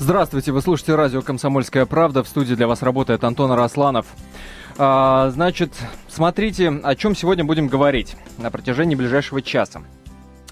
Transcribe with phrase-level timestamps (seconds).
[0.00, 2.24] Здравствуйте, вы слушаете радио «Комсомольская правда».
[2.24, 4.06] В студии для вас работает Антон Арасланов.
[4.78, 5.74] А, значит,
[6.08, 9.82] смотрите, о чем сегодня будем говорить на протяжении ближайшего часа.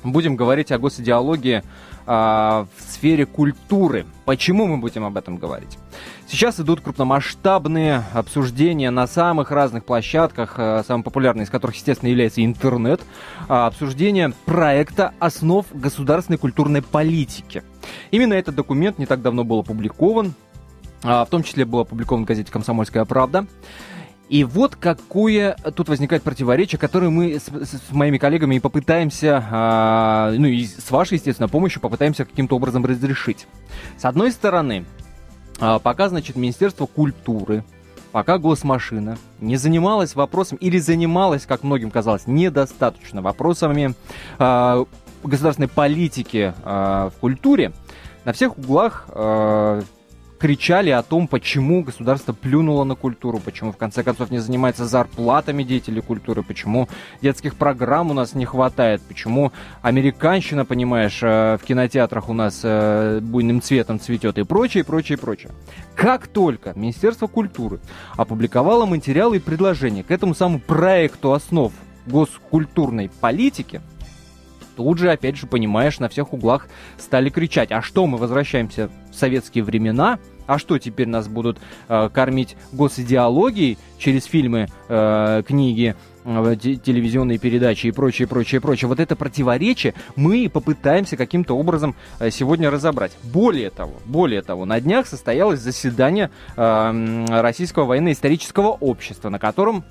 [0.04, 1.62] Будем говорить о госидеологии
[2.06, 4.06] а, в сфере культуры.
[4.24, 5.78] Почему мы будем об этом говорить?
[6.26, 12.44] Сейчас идут крупномасштабные обсуждения на самых разных площадках, а, самым популярным из которых, естественно, является
[12.44, 13.00] интернет,
[13.48, 17.62] а, обсуждение проекта основ государственной культурной политики.
[18.10, 20.34] Именно этот документ не так давно был опубликован,
[21.02, 23.46] а, в том числе был опубликован в газете «Комсомольская правда».
[24.28, 30.32] И вот какое тут возникает противоречие, которое мы с, с моими коллегами и попытаемся, а,
[30.36, 33.46] ну и с вашей, естественно, помощью попытаемся каким-то образом разрешить.
[33.96, 34.84] С одной стороны,
[35.60, 37.64] а, пока, значит, Министерство культуры,
[38.12, 43.94] пока госмашина не занималась вопросом, или занималась, как многим казалось, недостаточно вопросами
[44.38, 44.84] а,
[45.24, 47.72] государственной политики а, в культуре,
[48.26, 49.82] на всех углах а,
[50.38, 55.62] кричали о том, почему государство плюнуло на культуру, почему в конце концов не занимается зарплатами
[55.62, 56.88] деятелей культуры, почему
[57.20, 63.20] детских программ у нас не хватает, почему американщина, понимаешь, э, в кинотеатрах у нас э,
[63.20, 65.50] буйным цветом цветет и прочее, прочее, прочее.
[65.94, 67.80] Как только Министерство культуры
[68.16, 71.72] опубликовало материалы и предложения к этому самому проекту основ
[72.06, 73.80] госкультурной политики,
[74.78, 79.14] тут же, опять же, понимаешь, на всех углах стали кричать, а что, мы возвращаемся в
[79.16, 86.56] советские времена, а что теперь нас будут э, кормить госидеологией через фильмы, э, книги, э,
[86.56, 88.88] телевизионные передачи и прочее, прочее, прочее.
[88.88, 93.12] Вот это противоречие мы попытаемся каким-то образом э, сегодня разобрать.
[93.24, 99.84] Более того, более того, на днях состоялось заседание э, Российского военно-исторического общества, на котором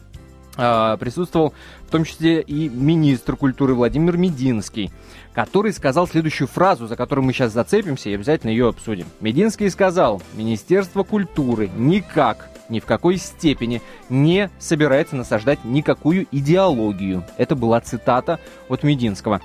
[0.58, 1.54] присутствовал
[1.88, 4.92] в том числе и министр культуры Владимир Мединский,
[5.34, 9.06] который сказал следующую фразу, за которую мы сейчас зацепимся и обязательно ее обсудим.
[9.22, 17.24] Мединский сказал, Министерство культуры никак, ни в какой степени не собирается насаждать никакую идеологию.
[17.38, 19.42] Это была цитата от Мединского.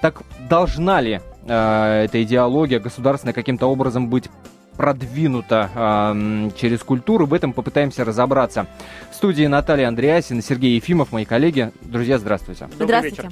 [0.00, 4.28] Так должна ли э, эта идеология государственная каким-то образом быть
[4.76, 7.26] продвинуто э, через культуру.
[7.26, 8.66] В этом попытаемся разобраться.
[9.10, 11.72] В студии Наталья Андреасин и Сергей Ефимов, мои коллеги.
[11.82, 12.68] Друзья, здравствуйте.
[12.78, 13.30] Здравствуйте.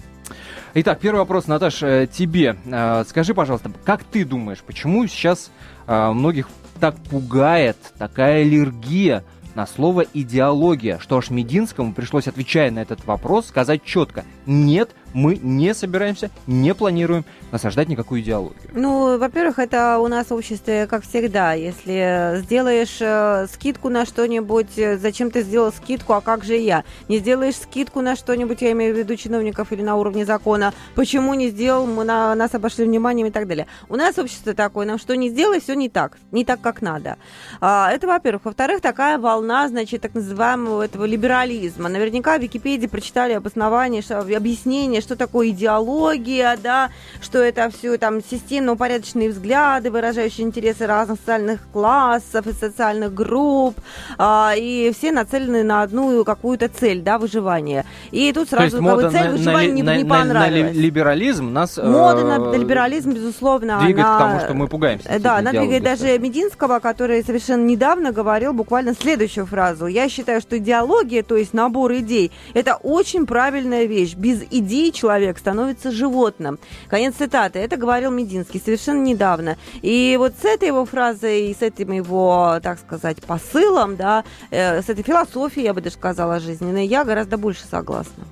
[0.75, 2.57] Итак, первый вопрос, Наташ, э, тебе.
[2.65, 5.51] Э, скажи, пожалуйста, как ты думаешь, почему сейчас
[5.87, 6.49] э, многих
[6.81, 9.23] так пугает такая аллергия
[9.55, 15.37] на слово идеология, что аж Мединскому пришлось, отвечая на этот вопрос, сказать четко, нет, мы
[15.37, 18.71] не собираемся, не планируем насаждать никакую идеологию.
[18.73, 24.79] Ну, во-первых, это у нас в обществе, как всегда, если сделаешь э, скидку на что-нибудь,
[24.79, 26.85] э, зачем ты сделал скидку, а как же я?
[27.09, 31.35] Не сделаешь скидку на что-нибудь, я имею в виду чиновников или на уровне закона, почему
[31.35, 33.67] не сделал, мы на нас обошли вниманием и так далее.
[33.89, 37.17] У нас общество такое, нам что не сделай, все не так, не так, как надо.
[37.61, 38.45] А, это, во-первых.
[38.45, 41.89] Во-вторых, такая волна значит, так называемого этого либерализма.
[41.89, 46.91] Наверняка в Википедии прочитали обоснование, объяснение, что такое идеология, да,
[47.21, 53.77] что это все там системно-упорядоченные взгляды, выражающие интересы разных социальных классов и социальных групп,
[54.19, 57.85] а, и все нацелены на одну какую-то цель, да, выживание.
[58.11, 60.77] И тут сразу То есть, цель на, выживания на, не, не на, понравилась.
[60.77, 61.77] На либерализм нас...
[61.77, 64.17] Мода э, на либерализм, безусловно, двигает она...
[64.17, 65.19] к тому, что мы пугаемся.
[65.19, 69.87] Да, она двигает даже Мединского, который совершенно недавно говорил буквально следующую фразу.
[69.87, 74.15] Я считаю, что идеология, то есть набор идей, это очень правильная вещь.
[74.15, 76.59] Без идей человек становится животным.
[76.89, 77.59] Конец цитаты.
[77.59, 79.57] Это говорил Мединский совершенно недавно.
[79.83, 84.83] И вот с этой его фразой и с этим его, так сказать, посылом, да, э,
[84.83, 88.25] с этой философией, я бы даже сказала, жизненной, я гораздо больше согласна.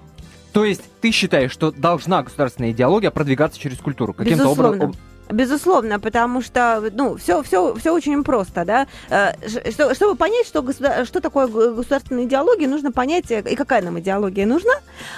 [0.53, 4.13] То есть ты считаешь, что должна государственная идеология продвигаться через культуру?
[4.13, 4.95] Каким-то образом?
[5.31, 8.87] Безусловно, потому что, ну, все, все, все очень просто, да.
[9.09, 9.33] Э,
[9.71, 11.07] что, чтобы понять, что, государ...
[11.07, 14.75] что такое государственная идеология, нужно понять, э, и какая нам идеология нужна,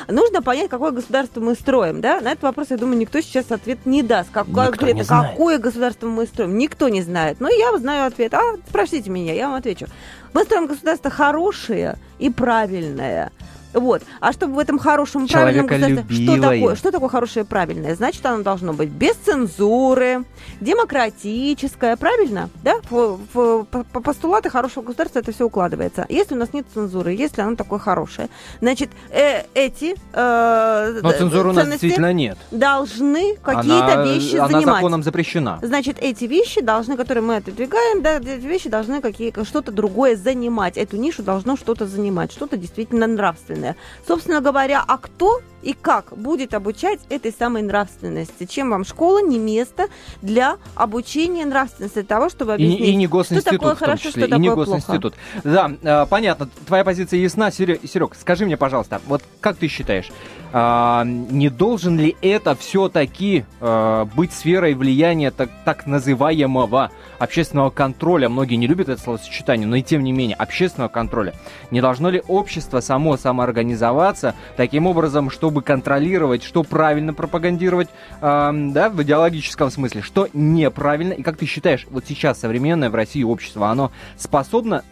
[0.09, 2.21] нужно понять, какое государство мы строим, да.
[2.21, 4.31] На этот вопрос, я думаю, никто сейчас ответ не даст.
[4.31, 7.41] Как, конкретно, какое государство мы строим, никто не знает.
[7.41, 8.35] Но я знаю ответ.
[8.35, 9.87] А, спросите меня, я вам отвечу.
[10.35, 13.33] Мы строим государство хорошее и правильное.
[13.73, 14.03] Вот.
[14.21, 16.25] А чтобы в этом хорошем правильном государстве...
[16.25, 16.75] Что такое?
[16.77, 17.95] Что такое хорошее правильное?
[17.95, 20.25] Значит, оно должно быть без цензуры,
[20.61, 22.51] демократическое, правильно?
[22.63, 22.75] Да?
[22.91, 26.07] В, в, по постулаты хорошего государства это все укладывается.
[26.09, 28.29] Если у нас нет цензуры, если оно такое хорошее,
[28.61, 32.39] значит, э, эти э, Но цензуры у нас действительно нет.
[32.51, 34.65] Должны какие-то вещи она занимать.
[34.65, 35.59] Она законом запрещена.
[35.63, 40.77] Значит, эти вещи должны, которые мы отодвигаем, да, эти вещи должны какие что-то другое занимать.
[40.77, 43.62] Эту нишу должно что-то занимать, что-то действительно нравственное
[44.07, 48.45] Собственно говоря, а кто и как будет обучать этой самой нравственности.
[48.45, 49.87] Чем вам школа не место
[50.21, 54.27] для обучения нравственности, для того, чтобы объяснить, и, и не госинститут, что такое хорошо, числе,
[54.27, 55.15] что и не такое госинститут.
[55.45, 57.51] Да, э, понятно, твоя позиция ясна.
[57.51, 60.11] Серег, скажи мне, пожалуйста, вот как ты считаешь,
[60.53, 68.29] э, не должен ли это все-таки э, быть сферой влияния так, так называемого общественного контроля?
[68.29, 71.35] Многие не любят это словосочетание, но и тем не менее, общественного контроля.
[71.71, 77.89] Не должно ли общество само самоорганизоваться таким образом, чтобы контролировать, что правильно пропагандировать,
[78.21, 81.13] э, да, в идеологическом смысле, что неправильно?
[81.13, 84.85] И как ты считаешь, вот сейчас современное в России общество, оно способно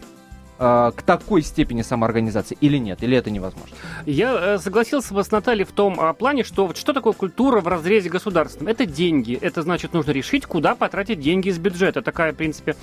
[0.59, 3.01] э, к такой степени самоорганизации или нет?
[3.01, 3.75] Или это невозможно?
[4.05, 7.61] Я э, согласился бы с Натальей в том э, плане, что вот что такое культура
[7.61, 8.67] в разрезе государственном?
[8.67, 9.37] Это деньги.
[9.41, 12.01] Это значит, нужно решить, куда потратить деньги из бюджета.
[12.01, 12.75] Такая, в принципе,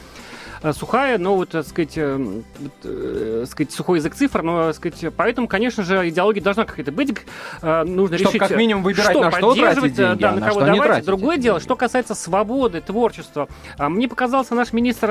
[0.72, 2.42] сухая, но вот, так сказать, э,
[2.84, 7.14] э, сказать, сухой язык цифр, но, так сказать, поэтому, конечно же, идеология должна какая-то быть,
[7.62, 10.40] э, нужно Чтоб решить, как минимум выбирать, что на что тратить деньги, да, а на
[10.40, 11.04] на кого что давать.
[11.04, 11.64] Другое дело, деньги.
[11.66, 15.10] что касается свободы, творчества, а, мне показался наш министр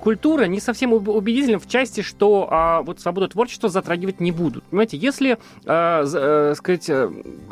[0.00, 4.20] а, а, культура не совсем уб- убедителен в части, что а, вот свободу творчества затрагивать
[4.20, 4.64] не будут.
[4.64, 7.10] Понимаете, если, а, э, сказать, э,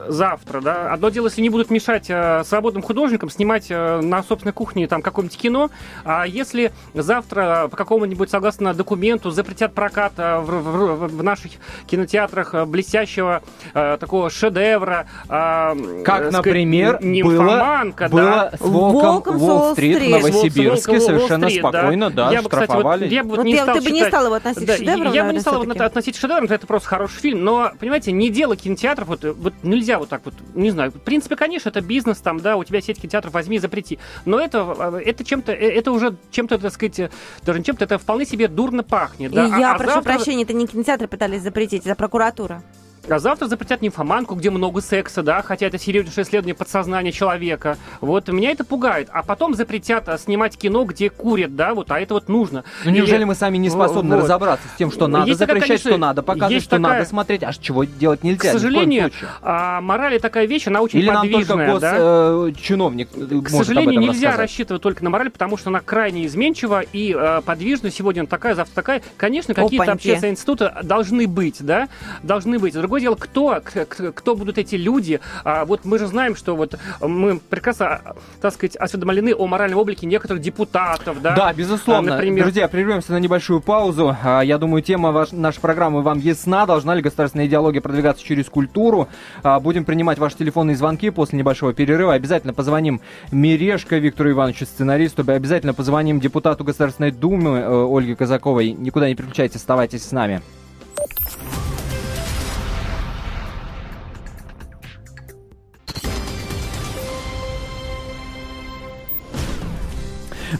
[0.09, 4.53] завтра, да, одно дело, если не будут мешать э, свободным художникам снимать э, на собственной
[4.53, 5.71] кухне там какое-нибудь кино,
[6.05, 11.53] а если завтра по какому-нибудь, согласно документу, запретят прокат э, в, в- в наших
[11.87, 13.43] кинотеатрах блестящего
[13.75, 15.75] э, такого шедевра, а,
[16.05, 20.11] Как, сказать, например, было, «Нимфоманка», да, было с Волком «Волком с Уолл-стрит в Уолл-стрит».
[20.11, 21.01] Новосибирске.
[21.01, 21.69] Совершенно Уолл-стрит, да.
[21.71, 23.91] спокойно, да, я бы, кстати, вот, я бы вот Вот не я- стал ты бы
[23.91, 26.21] не считать- стал его относить да, к шедеврам, я бы не стал его относить к
[26.21, 30.23] шедеврам, это просто хороший фильм, но, понимаете, не дело кинотеатров, вот, вот нельзя вот так
[30.25, 33.57] вот, не знаю, в принципе, конечно, это бизнес, там, да, у тебя сеть кинотеатров, возьми
[33.57, 37.11] и запрети, но это, это чем-то, э, это уже чем-то, так сказать,
[37.45, 40.15] даже не чем-то, это вполне себе дурно пахнет, да, И А- я а прошу завтра-
[40.15, 42.63] прощения, это не кинотеатры пытались запретить, это прокуратура.
[43.11, 47.79] А завтра запретят нимфоманку, где много секса, да, хотя это серьезнейшее исследование подсознания человека.
[48.01, 49.09] Вот меня это пугает.
[49.13, 52.65] А потом запретят а, снимать кино, где курят, да, вот, а это вот нужно.
[52.85, 54.25] Ну неужели Или- мы сами не способны Вот.
[54.25, 56.99] разобраться с тем, что надо Есть такая, запрещать, конечно, что надо показывать, есть что такая-
[56.99, 58.51] надо смотреть, а чего делать нельзя?
[58.51, 59.11] К сожалению,
[59.43, 62.33] а, мораль такая вещь, она очень Или нам только подвижная, да?
[62.51, 63.09] госчиновник
[63.45, 67.91] К сожалению, нельзя рассчитывать только на мораль, потому что она крайне изменчива и э, подвижна.
[67.91, 69.03] Сегодня она такая, завтра такая.
[69.17, 71.89] Конечно, какие-то общественные институты должны быть, да,
[72.23, 72.75] должны быть.
[72.99, 75.21] Другое дело, кто, кто будут эти люди.
[75.45, 78.01] А, вот мы же знаем, что вот мы прекрасно,
[78.41, 81.37] так сказать, осведомлены о моральном облике некоторых депутатов, да.
[81.37, 82.13] Да, безусловно.
[82.15, 84.17] Например- Друзья, прервемся на небольшую паузу.
[84.23, 86.67] А, Я думаю, тема ваш- нашей программы вам ясна.
[86.67, 89.09] Должна ли государственная идеология продвигаться через культуру?
[89.43, 92.15] А, Будем принимать ваши телефонные звонки после небольшого перерыва.
[92.15, 93.01] Обязательно позвоним
[93.31, 95.23] Мережко Виктору Ивановичу, сценаристу.
[95.31, 98.73] Обязательно позвоним депутату Государственной Думы э, Ольге Казаковой.
[98.73, 100.41] Никуда не переключайтесь, оставайтесь с нами.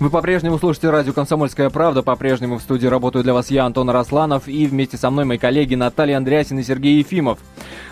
[0.01, 2.05] Вы по-прежнему слушаете радио «Комсомольская правда».
[2.05, 5.75] По-прежнему в студии работаю для вас я, Антон Арасланов, и вместе со мной мои коллеги
[5.75, 7.41] Наталья Андреасин и Сергей Ефимов.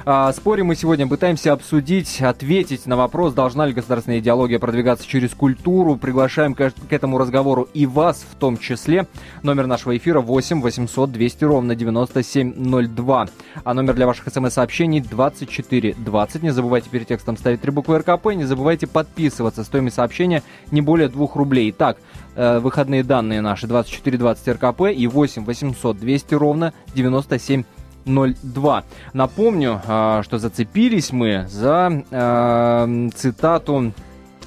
[0.08, 5.34] А, спорим мы сегодня, пытаемся обсудить, ответить на вопрос, должна ли государственная идеология продвигаться через
[5.34, 5.96] культуру.
[5.96, 9.08] Приглашаем к, этому разговору и вас в том числе.
[9.42, 13.28] Номер нашего эфира 8 800 200 ровно 9702.
[13.64, 16.42] А номер для ваших смс-сообщений 2420.
[16.44, 18.26] Не забывайте перед текстом ставить три буквы РКП.
[18.26, 19.64] Не забывайте подписываться.
[19.64, 21.70] Стоимость сообщения не более 2 рублей.
[21.70, 21.96] Итак,
[22.36, 27.75] э, выходные данные наши 2420 РКП и 8 800 200 ровно 9702.
[29.12, 33.92] Напомню, э, что зацепились мы за э, цитату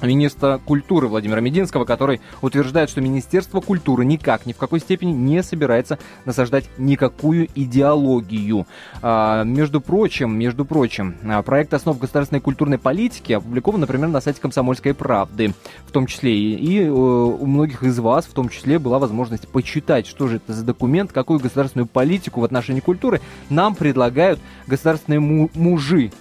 [0.02, 5.42] министра культуры Владимира Мединского, который утверждает, что Министерство культуры никак, ни в какой степени не
[5.42, 8.66] собирается насаждать никакую идеологию.
[9.02, 14.40] А, между прочим, между прочим, а, проект основ государственной культурной политики опубликован, например, на сайте
[14.40, 15.54] «Комсомольской правды»,
[15.86, 19.48] в том числе и, и э, у многих из вас, в том числе, была возможность
[19.48, 25.20] почитать, что же это за документ, какую государственную политику в отношении культуры нам предлагают государственные
[25.20, 26.12] му- мужи,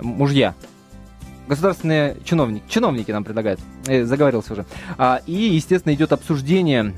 [0.00, 0.54] мужья,
[1.48, 4.64] государственные чиновники, чиновники нам предлагают, э, заговорился уже.
[4.98, 6.92] А, и, естественно, идет обсуждение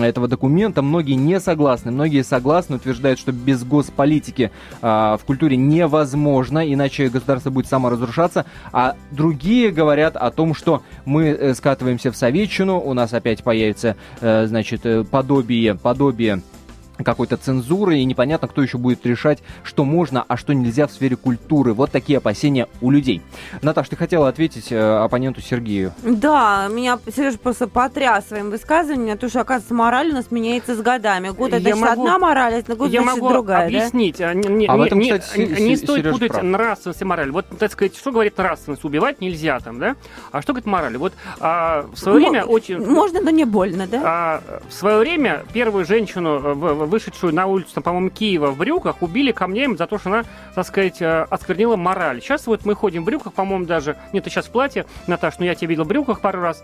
[0.00, 0.82] этого документа.
[0.82, 4.50] Многие не согласны, многие согласны, утверждают, что без госполитики
[4.82, 8.46] а, в культуре невозможно, иначе государство будет саморазрушаться.
[8.72, 13.96] А другие говорят о том, что мы э, скатываемся в советчину, у нас опять появится,
[14.20, 16.42] э, значит, подобие, подобие
[17.04, 21.16] какой-то цензуры, и непонятно, кто еще будет решать, что можно, а что нельзя в сфере
[21.16, 21.72] культуры.
[21.72, 23.22] Вот такие опасения у людей.
[23.62, 25.92] Наташ, ты хотела ответить э, оппоненту Сергею.
[26.02, 30.80] Да, меня Сереж просто потряс своим высказыванием, потому что, оказывается, мораль у нас меняется с
[30.80, 31.30] годами.
[31.30, 34.18] Год это значит могу, одна мораль, а год я значит могу другая, объяснить.
[34.18, 34.34] Да?
[34.34, 36.42] Не, а не, в этом, не, кстати, не, не стоит Сереж путать прав.
[36.42, 37.30] нравственность и мораль.
[37.30, 38.84] Вот, так сказать, что говорит нравственность?
[38.84, 39.96] Убивать нельзя там, да?
[40.32, 40.96] А что говорит мораль?
[40.96, 42.78] Вот а, в свое время очень...
[42.78, 44.00] Можно, но не больно, да?
[44.04, 46.38] А, в свое время первую женщину,
[46.90, 50.66] вышедшую на улицу, там, по-моему, Киева в брюках, убили камнями за то, что она, так
[50.66, 52.20] сказать, э, осквернила мораль.
[52.20, 53.96] Сейчас вот мы ходим в брюках, по-моему, даже...
[54.12, 56.62] Нет, ты сейчас в платье, Наташ, но я тебя видел в брюках пару раз.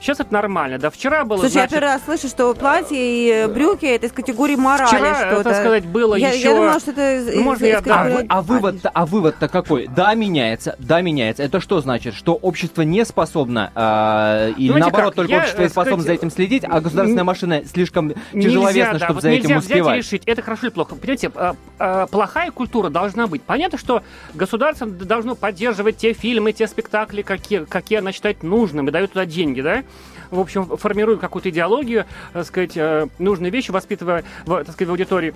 [0.00, 0.90] Сейчас это нормально, да.
[0.90, 1.72] Вчера было, Слушай, значит...
[1.72, 5.44] я первый раз слышу, что платье и брюки это из категории морали Вчера, что-то.
[5.44, 6.48] так сказать, было я, еще...
[6.48, 8.02] Я думала, что это из, ну, можно из, я, да.
[8.02, 9.86] а, а вывод-то а вывод какой?
[9.88, 11.42] Да, меняется, да, меняется.
[11.42, 12.14] Это что значит?
[12.14, 15.14] Что общество не способно, э, или Знаете наоборот, как?
[15.14, 19.14] только я, общество способно сказать, за этим следить, а государственная машина слишком тяжеловесна, да, чтобы
[19.14, 19.98] вот за этим успевать.
[19.98, 20.94] решить, это хорошо или плохо.
[20.94, 23.42] Понимаете, а, а, плохая культура должна быть.
[23.42, 24.02] Понятно, что
[24.34, 29.26] государство должно поддерживать те фильмы, те спектакли, какие, какие оно считает нужным, и дает туда
[29.26, 29.84] деньги, да?
[30.30, 35.34] В общем, формирует какую-то идеологию, так сказать, э, нужные вещи, воспитывая, так сказать, в аудитории.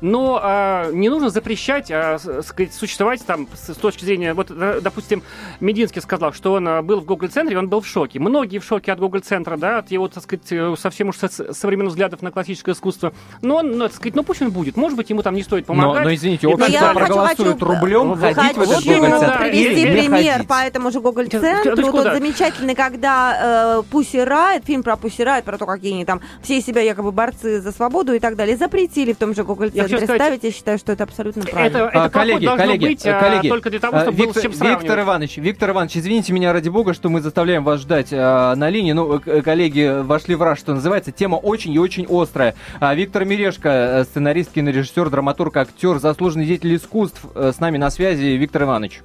[0.00, 5.22] Но а, не нужно запрещать, а, сказать, существовать там с, с точки зрения, вот, допустим,
[5.60, 8.20] Мединский сказал, что он а, был в Google центре он был в шоке.
[8.20, 11.92] Многие в шоке от Google центра да, от его, так сказать, э, совсем уж современных
[11.92, 13.12] взглядов на классическое искусство.
[13.42, 15.66] Но он, ну, так сказать, ну пусть он будет, может быть, ему там не стоит
[15.66, 16.02] помогать.
[16.02, 20.00] Но, но извините, общество проголосует хочу, рублем, хочу, ходить в этот Google центр привести или
[20.00, 20.48] пример ходить.
[20.48, 21.92] по этому же Google центру.
[21.92, 26.20] Тот замечательный, когда э, Пусси Райт, фильм про Пусси Райт, про то, какие они там
[26.42, 29.87] все себя якобы борцы за свободу и так далее, запретили в том же Google центре
[29.90, 31.76] центре сказать, ставить, я считаю, что это абсолютно правильно.
[31.76, 34.42] Это, это а, коллеги, коллеги, быть, а, коллеги, только для того, чтобы Виктор, было с
[34.42, 34.82] чем сравнивать.
[34.82, 38.70] Виктор Иванович, Виктор Иванович, извините меня ради бога, что мы заставляем вас ждать а, на
[38.70, 38.92] линии.
[38.92, 41.12] Ну, коллеги вошли в раж, что называется.
[41.12, 42.54] Тема очень и очень острая.
[42.80, 47.90] А, Виктор Мирешко, э, сценарист, кинорежиссер, драматург, актер, заслуженный деятель искусств, э, с нами на
[47.90, 48.24] связи.
[48.36, 49.00] Виктор Иванович.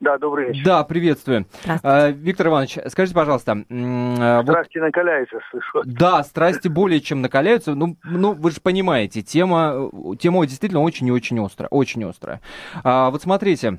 [0.00, 0.64] Да, добрый вечер.
[0.64, 1.46] Да, приветствую.
[1.82, 3.64] А, Виктор Иванович, скажите, пожалуйста.
[3.70, 4.86] А, страсти вот...
[4.86, 5.82] накаляются, слышу.
[5.84, 7.74] Да, страсти более чем накаляются.
[7.74, 11.68] Ну, ну, вы же понимаете, тема, тема действительно очень и очень острая.
[11.68, 12.40] Очень острая.
[12.82, 13.78] А, вот смотрите,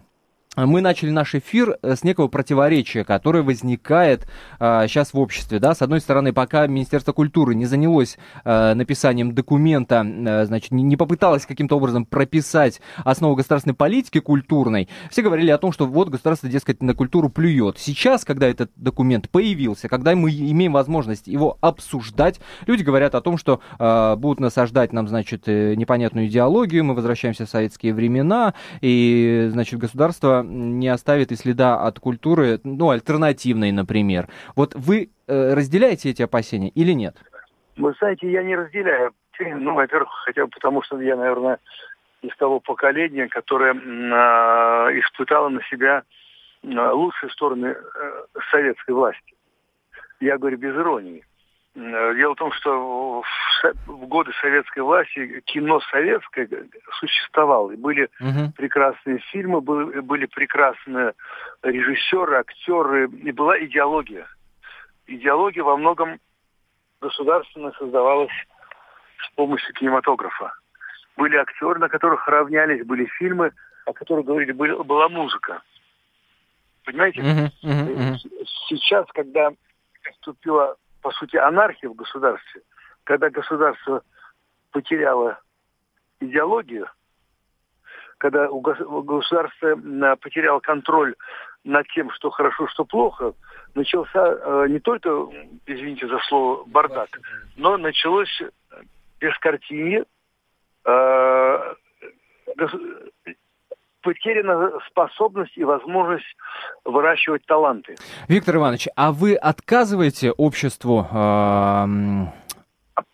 [0.55, 4.27] мы начали наш эфир э, с некого противоречия, которое возникает
[4.59, 5.59] а, сейчас в обществе.
[5.59, 5.75] Да?
[5.75, 11.45] С одной стороны, пока Министерство культуры не занялось а, написанием документа, а, значит, не попыталось
[11.45, 16.81] каким-то образом прописать основу государственной политики культурной, все говорили о том, что вот государство, дескать,
[16.81, 17.77] на культуру плюет.
[17.77, 23.37] Сейчас, когда этот документ появился, когда мы имеем возможность его обсуждать, люди говорят о том,
[23.37, 29.79] что а, будут насаждать нам, значит, непонятную идеологию, мы возвращаемся в советские времена, и, значит,
[29.79, 34.27] государство не оставит и следа от культуры, ну, альтернативной, например.
[34.55, 37.15] Вот вы э, разделяете эти опасения или нет?
[37.77, 39.13] Вы знаете, я не разделяю.
[39.39, 41.59] Ну, во-первых, хотя бы потому, что я, наверное,
[42.21, 46.03] из того поколения, которое э, испытало на себя
[46.63, 47.75] э, лучшие стороны
[48.51, 49.33] советской власти.
[50.19, 51.25] Я говорю без иронии.
[51.75, 53.21] Э, дело в том, что
[53.85, 56.47] в годы советской власти кино советское
[56.99, 57.71] существовало.
[57.71, 58.51] И были угу.
[58.55, 61.13] прекрасные фильмы, были, прекрасные
[61.63, 64.25] режиссеры, актеры, и была идеология.
[65.07, 66.19] Идеология во многом
[67.01, 68.31] государственно создавалась
[69.27, 70.53] с помощью кинематографа.
[71.17, 73.51] Были актеры, на которых равнялись, были фильмы,
[73.85, 75.61] о которых говорили, была музыка.
[76.85, 77.21] Понимаете?
[77.21, 78.17] Uh-huh, uh-huh,
[78.67, 79.51] Сейчас, когда
[80.11, 80.75] вступила
[81.05, 82.61] по сути, анархия в государстве,
[83.03, 84.01] когда государство
[84.71, 85.39] потеряло
[86.19, 86.87] идеологию,
[88.17, 89.75] когда у государства
[90.15, 91.13] потеряло контроль
[91.63, 93.33] над тем, что хорошо, что плохо,
[93.75, 95.09] начался э, не только,
[95.67, 97.09] извините за слово, бардак,
[97.55, 98.47] но началось э,
[104.05, 106.37] потеряна способность и возможность
[106.85, 107.95] выращивать таланты.
[108.27, 111.85] Виктор Иванович, а вы отказываете обществу э,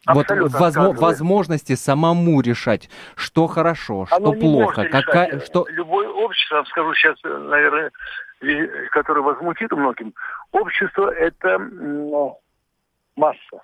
[0.05, 6.65] вот возможно, возможности самому решать, что хорошо, что Оно плохо, какая, что любое общество, я
[6.65, 7.91] скажу сейчас, наверное,
[8.91, 10.13] которое возмутит многим,
[10.51, 11.57] общество это
[13.15, 13.61] масса.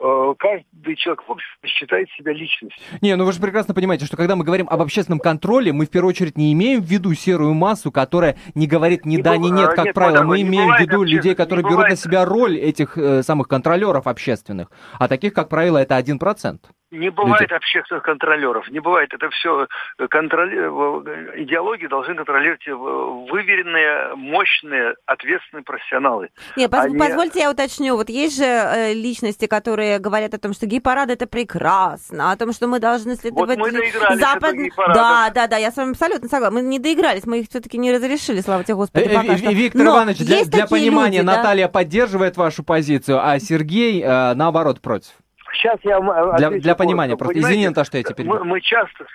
[0.00, 2.82] Э, каждый человек в обществе считает себя личностью.
[3.00, 5.90] Не, ну вы же прекрасно понимаете, что когда мы говорим об общественном контроле, мы в
[5.90, 9.48] первую очередь не имеем в виду серую массу, которая не говорит ни не да, ни
[9.48, 10.24] нет, как нет, правило.
[10.24, 14.70] Мы имеем в виду людей, которые берут на себя роль этих э, самых контролеров общественных.
[14.98, 16.70] А таких, как правило, это один процент.
[16.94, 17.52] Не бывает люди.
[17.52, 19.12] общественных контролеров, не бывает.
[19.12, 19.66] Это все
[19.98, 20.54] э, контроль...
[20.54, 26.30] Э, идеологии должны контролировать э, выверенные, мощные, ответственные профессионалы.
[26.56, 26.84] Не, поз...
[26.84, 26.96] Они...
[26.96, 27.96] позвольте я уточню.
[27.96, 32.52] Вот есть же э, личности, которые говорят о том, что гей-парад это прекрасно, о том,
[32.52, 33.58] что мы должны следовать...
[33.58, 34.54] Вот мы Запад...
[34.94, 36.60] Да, да, да, я с вами абсолютно согласна.
[36.60, 39.50] Мы не доигрались, мы их все-таки не разрешили, слава тебе, Господи, пока что.
[39.50, 41.72] Виктор Но Иванович, для, для понимания, люди, Наталья да?
[41.72, 45.12] поддерживает вашу позицию, а Сергей, э, наоборот, против.
[45.54, 46.00] Сейчас я
[46.36, 48.26] для, для понимания, просто извини, то, что я теперь...
[48.26, 49.06] Мы, мы часто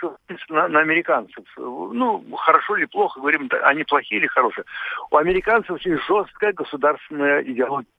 [0.50, 4.66] на, на американцев, ну, хорошо или плохо, говорим, они плохие или хорошие.
[5.12, 7.92] У американцев очень жесткая государственная идеология.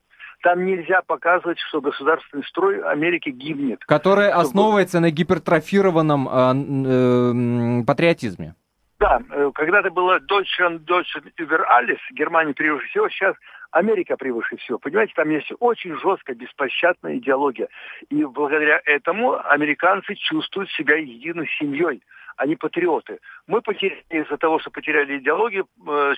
[0.43, 3.85] Там нельзя показывать, что государственный строй Америки гибнет.
[3.85, 4.41] Которая чтобы...
[4.41, 8.55] основывается на гипертрофированном э, э, патриотизме.
[9.01, 13.35] Да, э, когда-то было Deutschland, Deutschland über alles, Германия превыше всего, сейчас
[13.71, 14.77] Америка превыше всего.
[14.77, 17.67] Понимаете, там есть очень жесткая, беспощадная идеология.
[18.11, 22.03] И благодаря этому американцы чувствуют себя единой семьей.
[22.37, 23.17] Они патриоты.
[23.47, 26.13] Мы потеряли из-за того, что потеряли идеологию, э,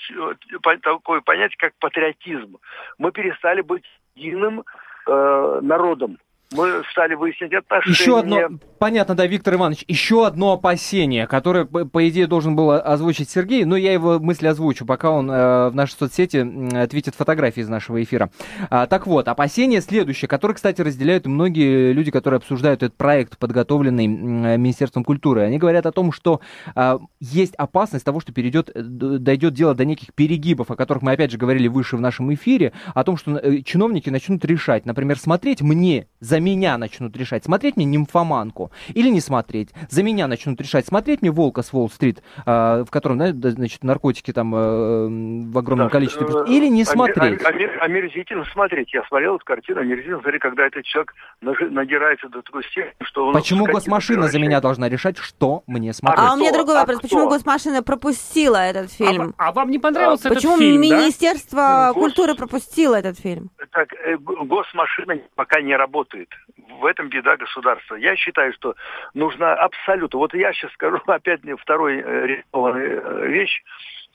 [0.82, 2.58] такое понятие, как патриотизм.
[2.98, 3.86] Мы перестали быть
[4.16, 4.66] единым
[5.08, 6.18] э, народом
[6.54, 7.94] мы стали выяснять отношения.
[7.94, 13.30] Еще одно, понятно, да, Виктор Иванович, еще одно опасение, которое, по идее, должен был озвучить
[13.30, 17.70] Сергей, но я его мысли озвучу, пока он э, в нашей соцсети твитит фотографии из
[17.70, 18.30] нашего эфира.
[18.70, 24.06] А, так вот, опасение следующее, которое, кстати, разделяют многие люди, которые обсуждают этот проект, подготовленный
[24.06, 25.42] э, Министерством культуры.
[25.42, 26.42] Они говорят о том, что
[26.76, 31.14] э, есть опасность того, что перейдет, э, дойдет дело до неких перегибов, о которых мы,
[31.14, 35.18] опять же, говорили выше в нашем эфире, о том, что э, чиновники начнут решать, например,
[35.18, 39.70] смотреть мне за меня начнут решать, смотреть мне нимфоманку или не смотреть.
[39.90, 44.32] За меня начнут решать, смотреть мне Волка с Уолл-стрит, э, в котором, да, значит, наркотики
[44.32, 45.08] там э,
[45.50, 47.44] в огромном да, количестве, э, или не смотреть.
[47.44, 48.94] Омер, омерзительно смотреть.
[48.94, 53.34] Я смотрел эту картину, омерзительно смотреть, когда этот человек надирается до такой степени, что он...
[53.34, 56.28] Почему госмашина за меня должна решать, что мне а смотреть?
[56.30, 56.98] А, у меня другой вопрос.
[56.98, 59.34] А почему госмашина пропустила этот а фильм?
[59.38, 61.94] А, а вам не понравился а, этот почему фильм, Почему Министерство да?
[61.94, 63.50] культуры пропустило этот фильм?
[63.72, 66.23] Так, госмашина пока не работает
[66.58, 67.96] в этом беда государства.
[67.96, 68.75] Я считаю, что
[69.13, 70.20] нужна абсолютно...
[70.20, 73.63] Вот я сейчас скажу опять мне второй э, э, вещь.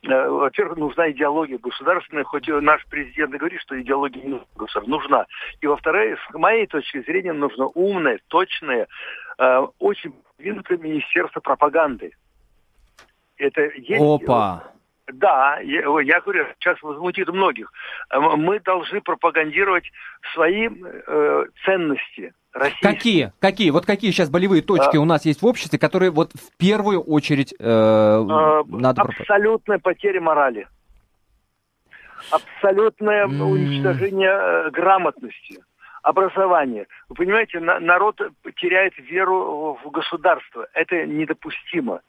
[0.07, 4.41] Э, во-первых, нужна идеология государственная, хоть наш президент и говорит, что идеология не
[4.87, 5.27] нужна.
[5.61, 8.87] И во-вторых, с моей точки зрения, нужно умное, точное,
[9.79, 12.13] очень продвинутое министерство пропаганды.
[13.37, 14.01] Это есть...
[14.01, 14.73] Опа!
[15.13, 17.73] Да, я, я говорю, сейчас возмутит многих.
[18.13, 19.85] Мы должны пропагандировать
[20.35, 22.35] свои э, ценности.
[22.53, 22.93] Российские.
[22.93, 23.33] Какие?
[23.41, 23.71] Какие?
[23.71, 27.01] Вот какие сейчас болевые точки а, у нас есть в обществе, которые вот в первую
[27.03, 29.03] очередь э, а, надо...
[29.03, 30.67] Абсолютная потеря морали.
[32.31, 33.43] Абсолютное mm.
[33.43, 35.63] уничтожение э, грамотности
[36.03, 36.87] образования.
[37.09, 38.21] Вы понимаете, на, народ
[38.57, 40.67] теряет веру в государство.
[40.73, 42.01] Это недопустимо.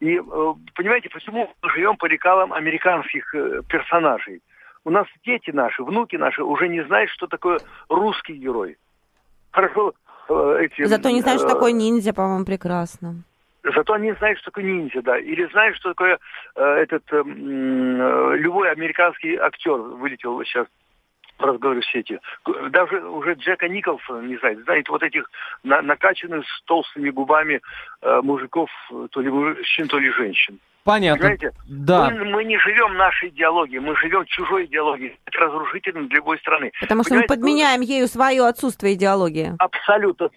[0.00, 4.42] И э, понимаете, почему мы живем по лекалам американских э, персонажей?
[4.84, 7.58] У нас дети наши, внуки наши уже не знают, что такое
[7.88, 8.76] русский герой.
[9.50, 9.92] Хорошо,
[10.28, 10.84] э, эти...
[10.84, 13.24] Зато не знают, что такое ниндзя, по-моему, прекрасно.
[13.64, 15.18] Зато они знают, что такое ниндзя, да.
[15.18, 16.18] Или знают, что такое
[16.54, 20.66] э, этот э, любой американский актер вылетел сейчас
[21.38, 22.20] разговоры в сети.
[22.70, 24.62] Даже уже Джека Николсона не знает.
[24.64, 25.30] Знает вот этих
[25.62, 27.60] на, накачанных с толстыми губами
[28.02, 28.70] э, мужиков,
[29.10, 30.58] то ли мужчин, то ли женщин.
[30.84, 31.20] Понятно.
[31.20, 31.52] Понимаете?
[31.68, 32.10] Да.
[32.10, 35.18] Мы, мы не живем нашей идеологией, мы живем чужой идеологией.
[35.26, 36.72] Это разрушительно для любой страны.
[36.80, 37.34] Потому что Понимаете?
[37.34, 39.52] мы подменяем ею свое отсутствие идеологии.
[39.58, 40.30] Абсолютно.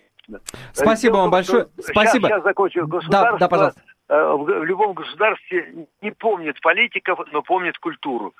[0.73, 1.67] Спасибо вам большое.
[1.79, 2.27] Спасибо.
[2.27, 2.87] Сейчас, сейчас закончу.
[2.87, 3.81] Государство, да, да, пожалуйста.
[4.09, 8.33] Э, в любом государстве не помнит политиков, но помнит культуру.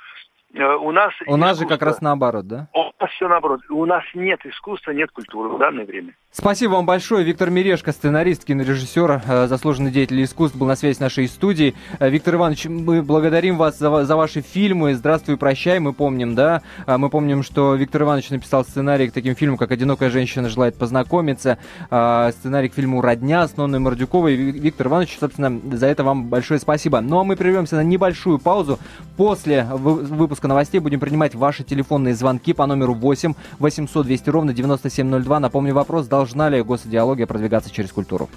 [0.54, 1.14] Э, у нас...
[1.28, 2.68] У нас же как раз наоборот, да?
[2.74, 3.62] У нас все наоборот.
[3.70, 6.14] У нас нет искусства, нет культуры в данное время.
[6.32, 7.24] Спасибо вам большое.
[7.24, 11.76] Виктор Мирешко, сценарист, кинорежиссер, э, заслуженный деятель искусств, был на связи с нашей студией.
[12.00, 14.94] Э, Виктор Иванович, мы благодарим вас за, за ваши фильмы.
[14.94, 16.62] «Здравствуй, прощай», мы помним, да?
[16.86, 21.58] Мы помним, что Виктор Иванович написал сценарий к таким фильмам, как «Одинокая женщина желает познакомиться»,
[21.86, 24.36] сценарий к фильму «Родня» с Нонной Мордюковой.
[24.36, 27.02] Виктор Иванович, собственно, за это вам большое спасибо.
[27.02, 28.80] Ну а мы прервемся на небольшую паузу.
[29.18, 35.40] После выпуска новостей будем принимать ваши телефонные звонки по номеру 8 800 200 ровно 9702.
[35.40, 38.30] Напомню вопрос, должна ли госидеология продвигаться через культуру?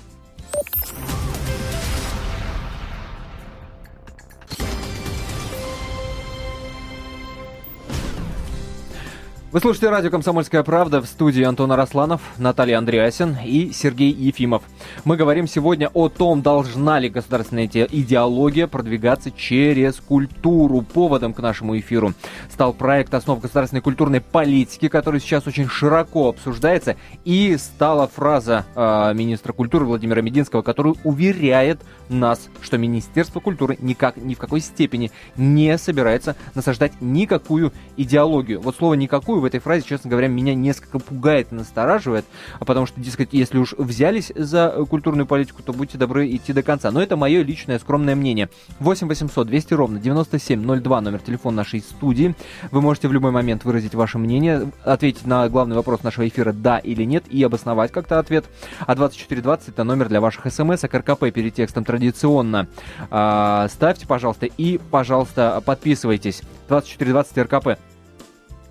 [9.54, 14.64] Вы слушаете радио «Комсомольская правда» в студии Антона Росланов, Наталья Андреасин и Сергей Ефимов.
[15.04, 20.82] Мы говорим сегодня о том, должна ли государственная идеология продвигаться через культуру.
[20.82, 22.12] Поводом к нашему эфиру
[22.50, 29.12] стал проект «Основ государственной культурной политики», который сейчас очень широко обсуждается, и стала фраза э,
[29.14, 35.10] министра культуры Владимира Мединского, который уверяет нас, что Министерство культуры никак, ни в какой степени
[35.36, 38.60] не собирается насаждать никакую идеологию.
[38.60, 42.24] Вот слово «никакую» в этой фразе, честно говоря, меня несколько пугает и настораживает,
[42.60, 46.90] потому что, дескать, если уж взялись за культурную политику, то будьте добры идти до конца.
[46.90, 48.48] Но это мое личное скромное мнение.
[48.80, 52.34] 8 800 200 ровно 9702 номер телефона нашей студии.
[52.70, 56.78] Вы можете в любой момент выразить ваше мнение, ответить на главный вопрос нашего эфира «да»
[56.78, 58.44] или «нет» и обосновать как-то ответ.
[58.80, 62.68] А 2420 это номер для ваших смс, а РКП перед текстом традиционно.
[63.10, 66.42] А, ставьте, пожалуйста, и, пожалуйста, подписывайтесь.
[66.68, 67.78] 2420 РКП.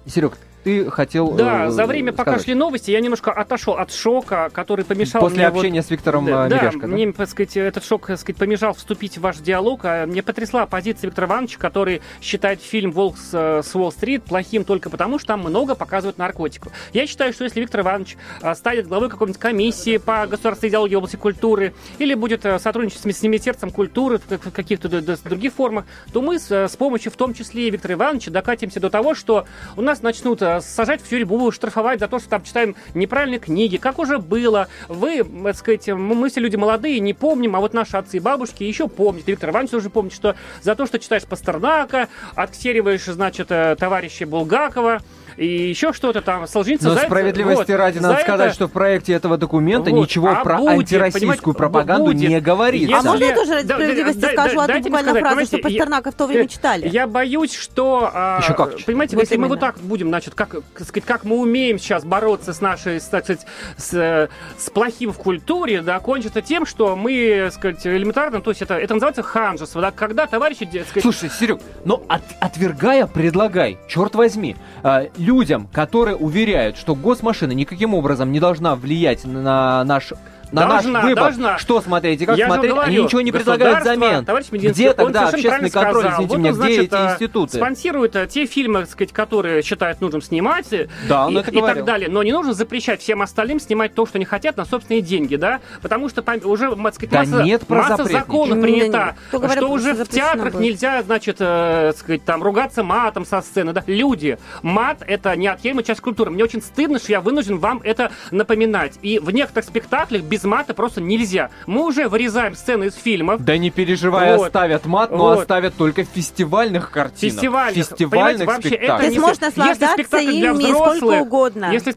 [0.05, 2.33] Серег, ты хотел Да, э, за время, сказать.
[2.33, 5.91] пока шли новости, я немножко отошел от шока, который помешал После мне общения вот, с
[5.91, 9.21] Виктором да, Мирешко, да, да, мне, так сказать, этот шок, так сказать, помешал вступить в
[9.21, 9.81] ваш диалог.
[9.83, 14.63] А мне потрясла позиция Виктора Ивановича, который считает фильм «Волк с, э, с Уолл-стрит» плохим
[14.63, 16.71] только потому, что там много показывают наркотиков.
[16.93, 20.99] Я считаю, что если Виктор Иванович э, станет главой какой-нибудь комиссии по государственной идеологии в
[20.99, 26.49] области культуры или будет сотрудничать с Министерством культуры в каких-то других формах, то мы с,
[26.51, 29.45] с помощью, в том числе и Виктора Ивановича, докатимся до того, что
[29.75, 33.99] у нас начнут сажать в будут штрафовать за то, что там читаем неправильные книги, как
[33.99, 34.67] уже было.
[34.87, 38.63] Вы, так сказать, мы все люди молодые, не помним, а вот наши отцы и бабушки
[38.63, 39.27] еще помнят.
[39.27, 45.01] Виктор Иванович уже помнит, что за то, что читаешь Пастернака, отксериваешь, значит, э, товарища Булгакова,
[45.37, 46.47] и еще что-то там.
[46.47, 48.55] Солженицын Но справедливости вот, ради надо сказать, это...
[48.55, 52.29] что в проекте этого документа вот, ничего а про будет, антироссийскую пропаганду будет.
[52.29, 52.97] не говорится.
[52.97, 56.15] А можно я тоже ради справедливости да, скажу да, одну буквально фразу, что Пастернака в
[56.15, 56.87] то время читали?
[56.87, 58.09] Я боюсь, что...
[58.13, 58.83] А, еще как?
[58.85, 59.47] Понимаете, вот если именно.
[59.47, 63.23] мы вот так будем, значит, как, сказать, как мы умеем сейчас бороться с нашей, так
[63.23, 63.45] сказать,
[63.77, 68.75] с, с плохим в культуре, да, кончится тем, что мы, сказать, элементарно, то есть это,
[68.75, 70.63] это называется ханжество, да, когда товарищи...
[70.65, 71.01] Сказать...
[71.01, 77.51] Слушай, Серег, но ну, от, отвергая, предлагай, черт возьми, а, людям, которые уверяют, что госмашина
[77.53, 80.13] никаким образом не должна влиять на наш
[80.53, 81.23] на должна, наш выбор.
[81.23, 81.57] Должна.
[81.57, 84.25] Что смотреть и как Я смотреть, говорю, они ничего не предлагают взамен.
[84.51, 86.25] Где тогда общественный контроль, сказал.
[86.25, 87.57] извините вот меня, он, значит, где эти институты?
[87.57, 92.09] Спонсирует э, те фильмы, сказать, которые считают нужным снимать э, да, и, и так далее.
[92.09, 95.59] Но не нужно запрещать всем остальным снимать то, что не хотят, на собственные деньги, да?
[95.81, 100.07] Потому что уже, так сказать, да масса, нет масса законов принята, что говоря, уже в
[100.07, 100.63] театрах будет.
[100.63, 103.83] нельзя, значит, э, сказать, там, ругаться матом со сцены, да?
[103.87, 106.31] Люди, мат— это неотъемлемая часть культуры.
[106.31, 108.99] Мне очень стыдно, что я вынужден вам это напоминать.
[109.01, 111.49] И в некоторых спектаклях без без мата просто нельзя.
[111.65, 113.43] Мы уже вырезаем сцены из фильмов.
[113.43, 114.47] Да не переживай, вот.
[114.47, 115.39] оставят мат, но вот.
[115.39, 117.33] оставят только в фестивальных картинах.
[117.33, 117.87] Фестивальных.
[117.87, 118.99] Фестивальных вообще спектаклях.
[118.99, 121.71] Это Ты сможешь наслаждаться ими сколько угодно.
[121.71, 121.95] Если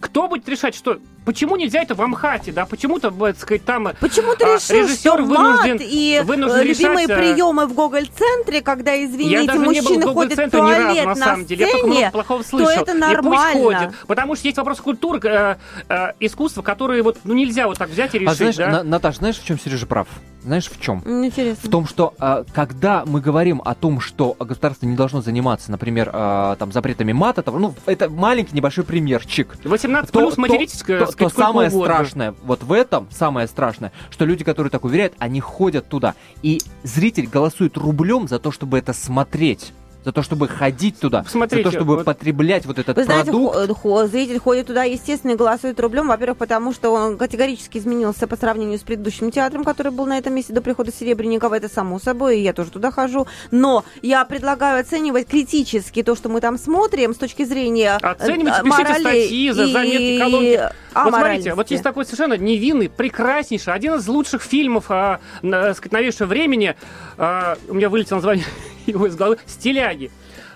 [0.00, 2.66] кто будет решать, что Почему нельзя это в Амхате, да?
[2.66, 7.18] Почему-то, так сказать, там Почему ты а, решил, что вынужден, и вынужден любимые решать...
[7.18, 12.42] приемы в Гоголь-центре, когда, извините, мужчины ходят в туалет разу, на, на сцене, Я плохого
[12.42, 12.74] слышал.
[12.74, 13.58] то это нормально.
[13.58, 15.56] И пусть ходит, потому что есть вопрос культуры, э,
[15.88, 18.68] э, искусства, которые вот, ну, нельзя вот так взять и решить, а знаешь, да?
[18.70, 20.08] На, Наташа, знаешь, в чем Сережа прав?
[20.44, 21.02] Знаешь, в чем?
[21.24, 21.68] Интересно.
[21.68, 26.10] В том, что э, когда мы говорим о том, что государство не должно заниматься, например,
[26.12, 29.56] э, там, запретами мата, там, ну, это маленький небольшой примерчик.
[29.64, 30.82] 18 то, плюс материтесь,
[31.16, 31.94] то, то самое угодно.
[31.94, 36.14] страшное, вот в этом самое страшное, что люди, которые так уверяют, они ходят туда.
[36.42, 39.72] И зритель голосует рублем за то, чтобы это смотреть
[40.04, 42.04] за то, чтобы ходить туда, Смотрите, за то, чтобы вот...
[42.04, 43.54] потреблять вот этот Вы продукт.
[43.54, 46.08] Знаете, хо- зритель ходит туда, естественно, и голосует рублем.
[46.08, 50.34] Во-первых, потому что он категорически изменился по сравнению с предыдущим театром, который был на этом
[50.34, 51.54] месте до прихода Серебренникова.
[51.54, 53.26] Это само собой, и я тоже туда хожу.
[53.50, 58.62] Но я предлагаю оценивать критически то, что мы там смотрим с точки зрения э, Оценивайте,
[58.62, 60.60] пишите статьи, за заметки, колонки.
[60.92, 65.74] А вот смотрите, вот есть такой совершенно невинный, прекраснейший, один из лучших фильмов а, на,
[65.74, 66.76] сказать, новейшего времени.
[67.18, 68.44] А, у меня вылетело название
[68.86, 69.38] его из головы.
[69.46, 70.10] «Стиляги»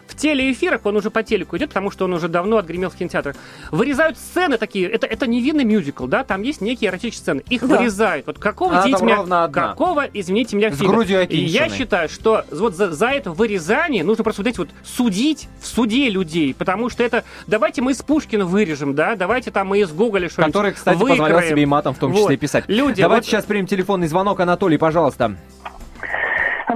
[0.08, 3.36] в телеэфирах, он уже по телеку идет, потому что он уже давно отгремел в кинотеатрах,
[3.70, 7.76] вырезают сцены такие, это, это невинный мюзикл, да, там есть некие эротические сцены, их да.
[7.76, 8.26] вырезают.
[8.26, 11.02] Вот какого, а извините меня, какого, извините меня, фильма?
[11.02, 15.48] И я считаю, что вот за, за это вырезание нужно просто вот эти вот судить
[15.60, 19.80] в суде людей, потому что это, давайте мы из Пушкина вырежем, да, давайте там мы
[19.80, 21.18] из Гоголя что-нибудь Который, кстати, выкроем.
[21.18, 22.40] позволял себе и матом в том числе вот.
[22.40, 22.64] писать.
[22.68, 23.30] Люди, Давайте вот...
[23.30, 24.40] сейчас примем телефонный звонок.
[24.40, 25.36] Анатолий, пожалуйста.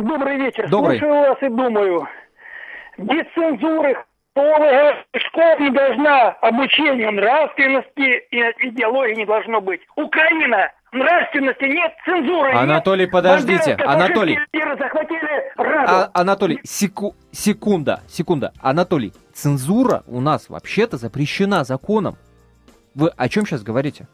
[0.00, 0.68] Добрый вечер.
[0.68, 0.98] Добрый.
[0.98, 2.08] Слушаю вас и думаю.
[2.98, 3.96] Без цензуры
[4.34, 9.80] школ не должна обучение нравственности и идеологии не должно быть.
[9.96, 12.52] Украина нравственности, нет цензуры.
[12.52, 14.38] Анатолий, нет подождите, Анатолий.
[14.78, 15.52] захватили.
[15.58, 18.52] А, Анатолий, секу, секунда, секунда.
[18.60, 22.16] Анатолий, цензура у нас вообще-то запрещена законом.
[22.94, 24.06] Вы о чем сейчас говорите?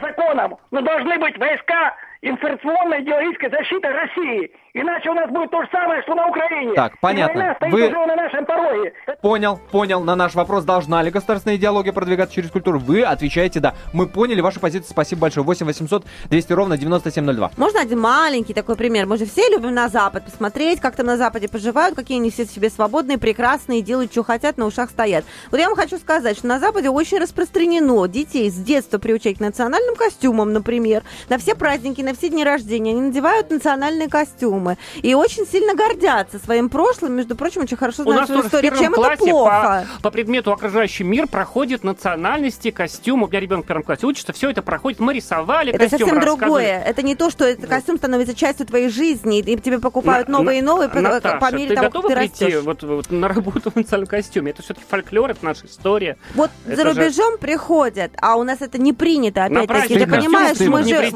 [0.00, 4.50] Законом, но должны быть войска информационной идеологической защиты России.
[4.74, 6.74] Иначе у нас будет то же самое, что на Украине.
[6.74, 7.32] Так, понятно.
[7.32, 8.92] И война стоит Вы- уже на нашем пороге.
[9.22, 10.04] Понял, понял.
[10.04, 13.74] На наш вопрос, должна ли государственная идеология продвигаться через культуру, вы отвечаете да.
[13.94, 15.46] Мы поняли вашу позицию, спасибо большое.
[15.46, 17.52] 8 800 200 ровно 9702.
[17.56, 19.06] Можно один маленький такой пример?
[19.06, 22.44] Мы же все любим на Запад посмотреть, как там на Западе поживают, какие они все
[22.44, 25.24] себе свободные, прекрасные, делают, что хотят, на ушах стоят.
[25.50, 29.40] Вот я вам хочу сказать, что на Западе очень распространено детей с детства приучать к
[29.40, 31.02] национальным костюмам, например.
[31.30, 34.78] На все праздники, на все дни рождения они надевают национальные костюмы.
[35.02, 37.12] И очень сильно гордятся своим прошлым.
[37.14, 38.72] Между прочим, очень хорошо знают свою историю.
[38.76, 39.86] Чем это плохо?
[39.96, 43.24] по, по предмету окружающий мир проходит национальности, костюм.
[43.24, 45.00] У меня ребенок в первом классе учится, все это проходит.
[45.00, 46.80] Мы рисовали Это костюм, совсем другое.
[46.82, 50.60] Это не то, что этот костюм становится частью твоей жизни, и тебе покупают На- новые
[50.60, 52.62] и новые Наташа, по мере ты того, готова как ты прийти растешь.
[52.62, 54.50] вот, вот на работу в национальном костюме?
[54.52, 56.16] Это все-таки фольклор, это наша история.
[56.34, 59.98] Вот Это за же- рубежом приходят, а у нас это не принято, опять-таки.
[59.98, 61.12] Ты понимаешь, мы же...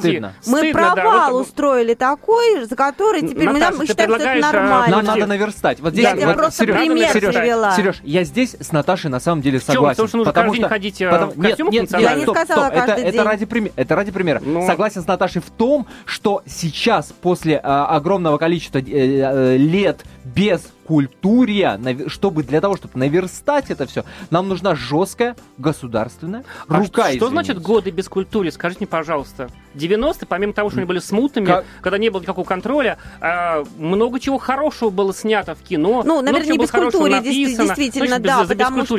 [0.46, 4.22] Мы Стыдно, да, провал вот- устроили такой, за который теперь мы, Наташа, мы считаем, что
[4.22, 4.96] это а, нормально.
[4.96, 5.80] Нам надо наверстать.
[5.80, 7.76] Вот здесь, Я вот, просто Серёж, пример Серёж, привела.
[7.76, 9.96] Серёж, я здесь с Наташей на самом деле согласен.
[9.96, 12.10] Потому что нужно каждый день ходить, э, в нет, нет, национальных?
[12.10, 13.22] Я не сказала стоп, это, каждый это день.
[13.22, 13.72] ради примера.
[13.76, 14.42] Это ради примера.
[14.44, 14.66] Ну.
[14.66, 20.62] Согласен с Наташей в том, что сейчас после э, огромного количества э, э, лет без
[20.90, 26.86] культурия, наве- чтобы для того, чтобы наверстать это все, нам нужна жесткая государственная А рука.
[26.86, 27.28] что извините.
[27.28, 28.50] значит годы без культуры?
[28.50, 29.48] Скажите мне, пожалуйста.
[29.76, 34.18] 90-е, помимо того, что они были смутными, Как- когда не было никакого контроля, а, много
[34.18, 36.02] чего хорошего было снято в кино.
[36.04, 37.66] Ну, наверное, не без культуры, написано.
[37.68, 38.96] действительно, без- да, за потому что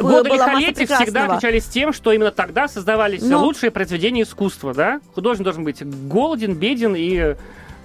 [0.00, 5.00] Годы лихолетия всегда отличались тем, что именно тогда создавались Но- лучшие произведения искусства, да?
[5.16, 7.34] Художник должен быть голоден, беден и,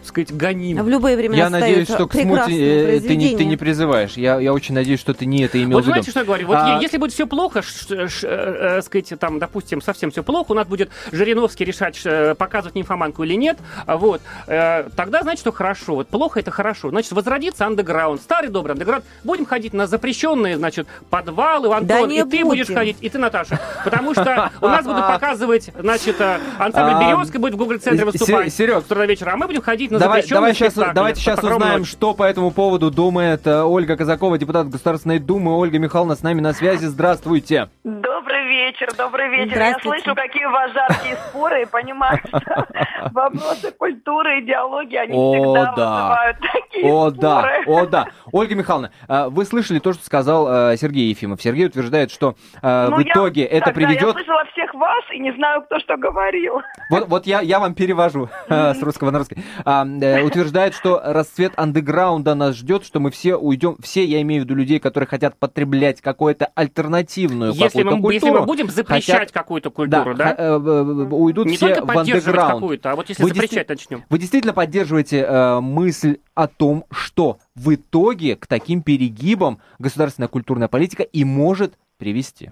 [0.04, 0.84] сказать, гоним.
[0.84, 4.14] В любые времена Я надеюсь, что к смуте э, ты не, ты не призываешь.
[4.14, 5.92] Я, я очень надеюсь, что ты не это имел Вот в виду.
[5.94, 6.48] знаете, что я говорю?
[6.48, 10.24] Вот А- если будет все плохо, ш- ш- э, э, сказать, там, допустим, совсем все
[10.24, 14.86] плохо, у нас будет Жириновский решать, ш- э, показывать нимфоманку или нет, а вот, э,
[14.96, 15.96] тогда значит, что хорошо.
[15.96, 16.90] Вот плохо это хорошо.
[16.90, 19.06] Значит, возродится андеграунд, старый добрый андеграунд.
[19.24, 22.78] Будем ходить на запрещенные, значит, подвалы, Антон, Да не и ты будешь будем.
[22.80, 23.60] ходить, и ты, Наташа.
[23.84, 28.54] Потому что у нас будут показывать, значит, э, ансамбль А, «Березка» будет в Google-центре выступать.
[28.54, 31.92] Серёг, с вечера, а мы будем ходить на Давай, давай сейчас, давайте сейчас узнаем, ночи.
[31.92, 35.58] что по этому поводу думает э, Ольга Казакова, депутат Государственной Думы.
[35.58, 36.86] Ольга Михайловна с нами на связи.
[36.86, 37.70] Здравствуйте.
[37.84, 39.58] Добрый вечер, добрый вечер.
[39.58, 42.40] Я слышу, какие у вас жаркие споры, и понимаю, что
[43.12, 45.92] вопросы культуры, идеологии, они О, всегда да.
[45.96, 47.22] вызывают такие О, споры.
[47.22, 48.06] да, о, да.
[48.32, 51.42] Ольга Михайловна, э, вы слышали то, что сказал э, Сергей Ефимов.
[51.42, 54.12] Сергей утверждает, что Ну, в я- итоге это так, да, я приведет...
[54.14, 56.62] слышала всех вас и не знаю, кто что говорил.
[56.90, 59.38] Вот, вот я, я вам перевожу с русского на русский.
[59.82, 59.88] А,
[60.20, 64.46] э, утверждает, что расцвет андеграунда нас ждет, что мы все уйдем, все, я имею в
[64.46, 68.42] виду людей, которые хотят потреблять какую-то альтернативную Если какую-то мы, если культуру.
[68.42, 70.26] мы будем запрещать хотят- какую-то культуру, да?
[70.26, 72.54] х- э, э, уйдут Не все только в поддерживать андеграунд.
[72.56, 74.04] какую-то, а вот если Вы запрещать начнем.
[74.10, 80.68] Вы действительно поддерживаете э, мысль о том, что в итоге к таким перегибам государственная культурная
[80.68, 82.52] политика и может привести?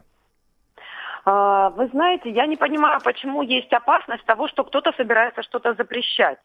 [1.26, 6.38] А, Вы знаете, я не понимаю, почему есть опасность того, что кто-то собирается что-то запрещать.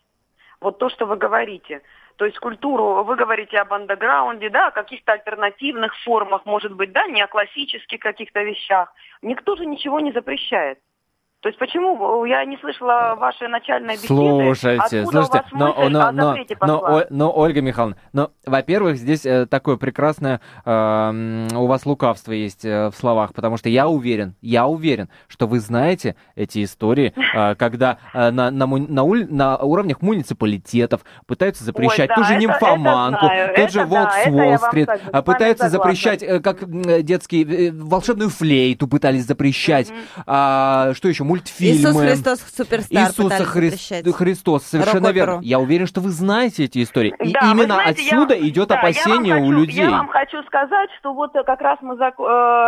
[0.63, 1.83] Вот то, что вы говорите.
[2.17, 7.07] То есть культуру, вы говорите об андеграунде, да, о каких-то альтернативных формах, может быть, да,
[7.07, 8.93] не о классических каких-то вещах.
[9.23, 10.79] Никто же ничего не запрещает.
[11.43, 14.07] То есть почему я не слышала вашей начальной беседы?
[14.07, 17.01] Слушайте, Откуда у слушайте, вас но, но, о но, запрете но, посла?
[17.01, 22.65] О- но, Ольга Михайловна, но, во-первых, здесь э, такое прекрасное э, у вас лукавство есть
[22.65, 27.55] э, в словах, потому что я уверен, я уверен, что вы знаете эти истории, э,
[27.59, 32.41] когда э, на, на, на, уль- на уровнях муниципалитетов пытаются запрещать да, ту же это-
[32.41, 37.73] нимфоманку, это тот же да, Волк с Уолл-стрит, а пытаются запрещать, э, как э, э,
[37.73, 39.93] волшебную флейту пытались запрещать,
[40.25, 41.77] а, что еще, мультфильмы.
[41.77, 44.13] Иисус Христос суперстар Иисуса Хри-.
[44.13, 45.33] Христос, совершенно Рок-оперу.
[45.33, 45.41] верно.
[45.43, 47.15] Я уверен, что вы знаете эти истории.
[47.21, 49.85] И Да, вы именно знаете, я- отсюда идет да, я вам опасение у хочу- людей.
[49.85, 52.23] Я вам хочу сказать, что вот э, как раз мы, зак-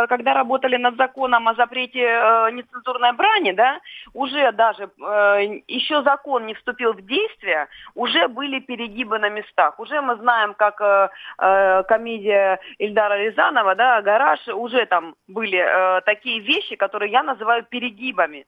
[0.04, 3.78] э, когда работали над законом о запрете э, нецензурной брани, да,
[4.12, 4.84] уже даже
[5.68, 9.78] еще закон не вступил в действие, уже были перегибы на местах.
[9.78, 10.76] Уже мы знаем, как
[11.88, 18.46] комедия Ильдара Рязанова, да, «Гараж», уже там были э, такие вещи, которые я называю перегибами.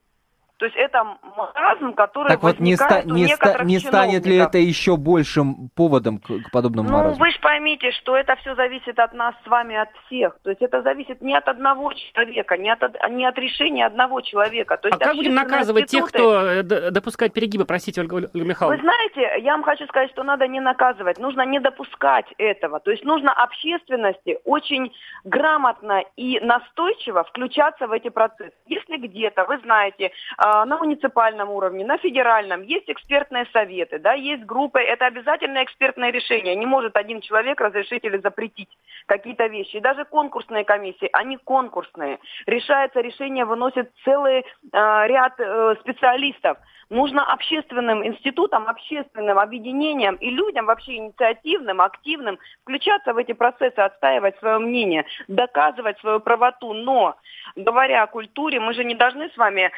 [0.57, 1.03] То есть это
[1.35, 6.17] маразм, который Так вот, не, ста- не, ста- не станет ли это еще большим поводом
[6.17, 7.19] к, к подобному Ну, маразму?
[7.23, 10.37] вы же поймите, что это все зависит от нас с вами, от всех.
[10.43, 14.77] То есть это зависит не от одного человека, не от, не от решения одного человека.
[14.77, 17.65] То А есть как будем наказывать тех, институты- кто э, допускает перегибы?
[17.65, 18.81] Простите, Ольга, Ольга Вы Михайловна.
[18.81, 22.79] знаете, я вам хочу сказать, что надо не наказывать, нужно не допускать этого.
[22.79, 24.91] То есть нужно общественности очень
[25.23, 28.53] грамотно и настойчиво включаться в эти процессы.
[28.65, 34.43] Если где-то, вы знаете, а, на муниципальном уровне, на федеральном есть экспертные советы, да, есть
[34.45, 36.55] группы, это обязательно экспертное решение.
[36.55, 38.69] Не может один человек разрешить или запретить
[39.05, 39.77] какие-то вещи.
[39.77, 42.19] И даже конкурсные комиссии, они конкурсные.
[42.45, 46.57] Решается решение, выносит целый а, ряд э, специалистов.
[46.89, 54.37] Нужно общественным институтам, общественным объединениям и людям вообще инициативным, активным включаться в эти процессы, отстаивать
[54.39, 56.73] свое мнение, доказывать свою правоту.
[56.73, 57.17] Но,
[57.57, 59.69] говоря о культуре, мы же не должны с вами э,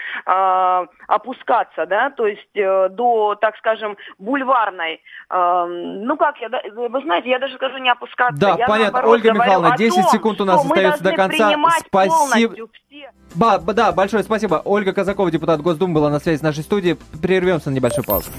[1.08, 5.02] опускаться, да, то есть э, до, так скажем, бульварной.
[5.30, 8.40] э, ну как, я, вы знаете, я даже скажу не опускаться.
[8.40, 8.94] Да, я, понятно.
[8.94, 11.56] наоборот, Ольга Михайловна, о 10 том, секунд у нас остается до конца.
[11.88, 12.54] Спасибо.
[12.54, 14.62] все ба- да, большое спасибо.
[14.66, 16.98] Ольга Казакова, депутат Госдумы, была на связи с нашей студией.
[17.22, 18.32] Прервемся на небольшую паузу.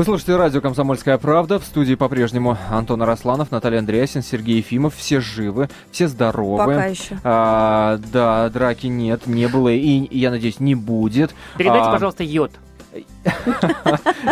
[0.00, 1.58] Вы слушаете радио «Комсомольская правда».
[1.58, 4.96] В студии по-прежнему Антон Арасланов, Наталья Андреасин, Сергей Ефимов.
[4.96, 6.56] Все живы, все здоровы.
[6.56, 7.18] Пока еще.
[7.22, 11.34] А, да, драки нет, не было и, я надеюсь, не будет.
[11.58, 12.50] Передайте, А, пожалуйста, йод.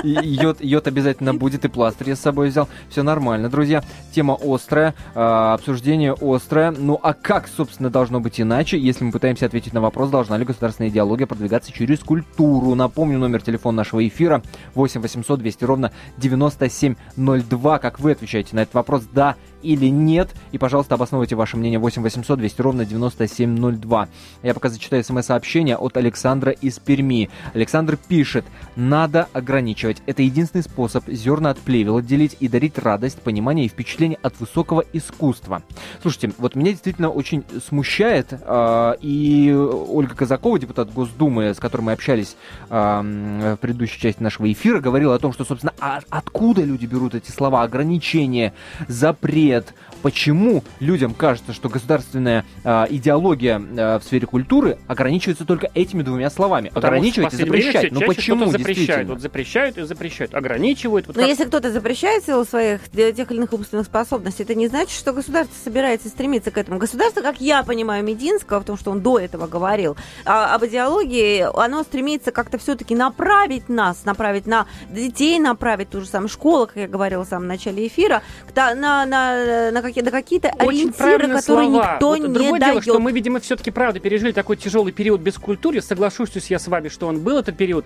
[0.03, 2.69] Йод, йод обязательно будет, и пластырь я с собой взял.
[2.89, 3.83] Все нормально, друзья.
[4.15, 6.71] Тема острая, а, обсуждение острое.
[6.71, 10.45] Ну а как, собственно, должно быть иначе, если мы пытаемся ответить на вопрос, должна ли
[10.45, 12.75] государственная идеология продвигаться через культуру?
[12.75, 14.43] Напомню, номер телефона нашего эфира
[14.75, 17.79] 8 800 200 ровно 9702.
[17.79, 20.31] Как вы отвечаете на этот вопрос, да или нет?
[20.53, 24.09] И, пожалуйста, обосновывайте ваше мнение 8 800 200 ровно 9702.
[24.43, 27.31] Я пока зачитаю смс-сообщение от Александра из Перми.
[27.55, 28.45] Александр пишет,
[28.79, 29.99] надо ограничивать.
[30.07, 34.85] Это единственный способ зерна от плевел отделить и дарить радость, понимание и впечатление от высокого
[34.93, 35.63] искусства.
[36.01, 41.93] Слушайте, вот меня действительно очень смущает, э, и Ольга Казакова, депутат Госдумы, с которой мы
[41.93, 42.37] общались
[42.71, 47.17] э, в предыдущей части нашего эфира, говорила о том, что, собственно, а откуда люди берут
[47.17, 47.63] эти слова?
[47.63, 48.53] Ограничение,
[48.87, 49.75] запрет.
[50.03, 56.31] Почему людям кажется, что государственная э, идеология э, в сфере культуры ограничивается только этими двумя
[56.31, 56.69] словами?
[56.69, 57.93] Потому в Ограничивать и запрещать.
[57.93, 59.09] Ну почему, запрещают.
[59.09, 60.35] Вот запрещают и запрещают.
[60.35, 61.07] Ограничивают.
[61.07, 64.55] Вот Но как- если кто-то запрещает в силу своих тех или иных умственных способностей, это
[64.55, 66.79] не значит, что государство собирается стремиться к этому.
[66.79, 71.83] Государство, как я понимаю Мединского, потому что он до этого говорил, а, об идеологии, оно
[71.83, 76.89] стремится как-то все-таки направить нас, направить на детей, направить ту же самую школу, как я
[76.89, 78.23] говорила в самом начале эфира,
[78.55, 81.93] та- на, на, на, какие, на какие-то Очень ориентиры, которые слова.
[81.95, 82.73] никто Вот не Другое дает.
[82.73, 85.81] дело, что мы, видимо, все-таки правда пережили такой тяжелый период без культуры.
[85.83, 87.85] Соглашусь я с вами, что он был этот период.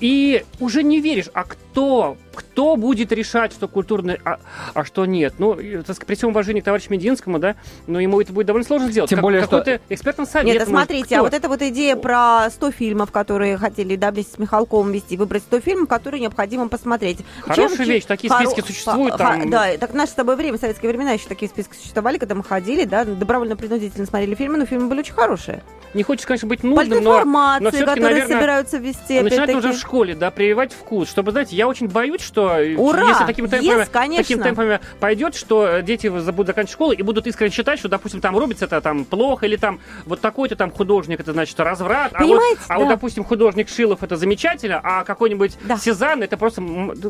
[0.00, 4.38] И уже не веришь, а кто, кто будет решать, что культурное, а,
[4.74, 5.34] а что нет?
[5.38, 8.66] Ну, так сказать, при всем уважении к товарищу Мединскому, да, но ему это будет довольно
[8.66, 9.10] сложно сделать.
[9.10, 10.46] Тем Как- более, что- какой-то экспертный совет.
[10.46, 11.24] Нет, а может, смотрите, а кто?
[11.24, 15.42] вот эта вот идея про 100 фильмов, которые хотели, да, вместе с Михалковым вести, выбрать
[15.42, 17.18] 100 фильмов, которые необходимо посмотреть.
[17.42, 20.90] Хорошая вещь, такие хоро- списки существуют, там- Да, так наше с тобой время, в советские
[20.90, 25.00] времена еще такие списки существовали, когда мы ходили, да, добровольно-принудительно смотрели фильмы, но фильмы были
[25.00, 25.62] очень хорошие.
[25.94, 27.22] Не хочется, конечно, быть нудным, но...
[27.60, 29.54] но которые наверное, собираются вести, Начинать опять-таки.
[29.54, 31.08] нужно в школе, да, прививать вкус.
[31.10, 33.08] Чтобы, знаете, я очень боюсь, что э, Ура!
[33.08, 34.22] если такими темпами, Yes, конечно.
[34.24, 37.88] такими темпами пойдет, что э, дети за- будут заканчивать школу и будут искренне считать, что,
[37.88, 42.12] допустим, там рубится это там плохо, или там вот такой-то там художник, это значит разврат,
[42.14, 42.94] а вот, Понимаете, а вот, да.
[42.94, 45.76] допустим, художник Шилов это замечательно, а какой-нибудь Да.
[45.76, 46.62] Сезанн это просто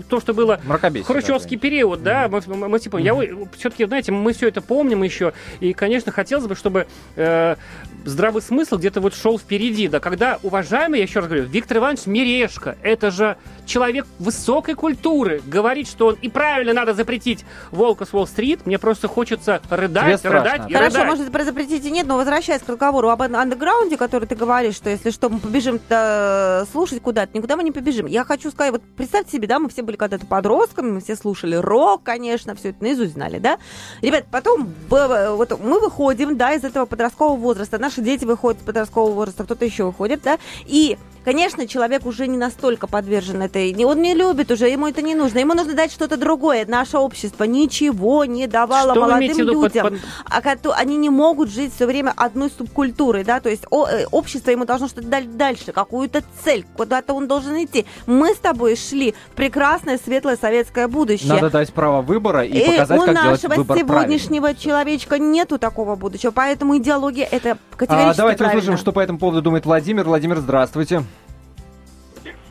[0.08, 3.14] то, что было Мракобесие хрущевский период, да, мы, мы- мы, типа, я
[3.56, 7.56] все-таки, знаете, мы все это помним еще, и, конечно, хотелось бы, чтобы э,
[8.04, 12.06] здравый смысл где-то вот шел впереди, да, когда уважаемый, я еще раз говорю, Виктор Иванович
[12.06, 18.12] Мерешко, это же человек высокой культуры, говорит, что он и правильно надо запретить Волка с
[18.12, 21.06] Уолл-стрит, мне просто хочется рыдать, рыдать и Хорошо, рыдать.
[21.06, 24.74] может, про запретить и нет, но возвращаясь к разговору об ан- андеграунде, который ты говоришь,
[24.76, 28.06] что если что, мы побежим э, слушать куда-то, никуда мы не побежим.
[28.06, 31.56] Я хочу сказать, вот представьте себе, да, мы все были когда-то подростками, мы все слушали
[31.56, 33.58] рок, конечно, все это наизусть знали, да.
[34.00, 39.12] Ребят, потом вот мы выходим, да, из этого подросткового возраста, наши дети выходят из подросткового
[39.12, 43.72] возраста, кто-то еще выходит, да, и конечно, человек уже не настолько подвержен этой...
[43.84, 45.38] Он не любит уже, ему это не нужно.
[45.38, 46.64] Ему нужно дать что-то другое.
[46.66, 49.90] Наше общество ничего не давало Что молодым виду под- людям.
[49.90, 54.06] под- А они не могут жить все время одной субкультурой, да, то есть о- э,
[54.10, 57.86] общество ему должно что-то дать дальше, какую-то цель, куда-то он должен идти.
[58.06, 61.28] Мы с тобой шли в прекрасное, светлое советское будущее.
[61.32, 64.18] Надо дать право выбора и, И показать, у как делать нашего выбор правильно.
[64.18, 68.60] сегодняшнего человечка нету такого будущего, поэтому идеология это категорически А, давайте правильно.
[68.60, 70.04] услышим, что по этому поводу думает Владимир.
[70.04, 71.02] Владимир, здравствуйте.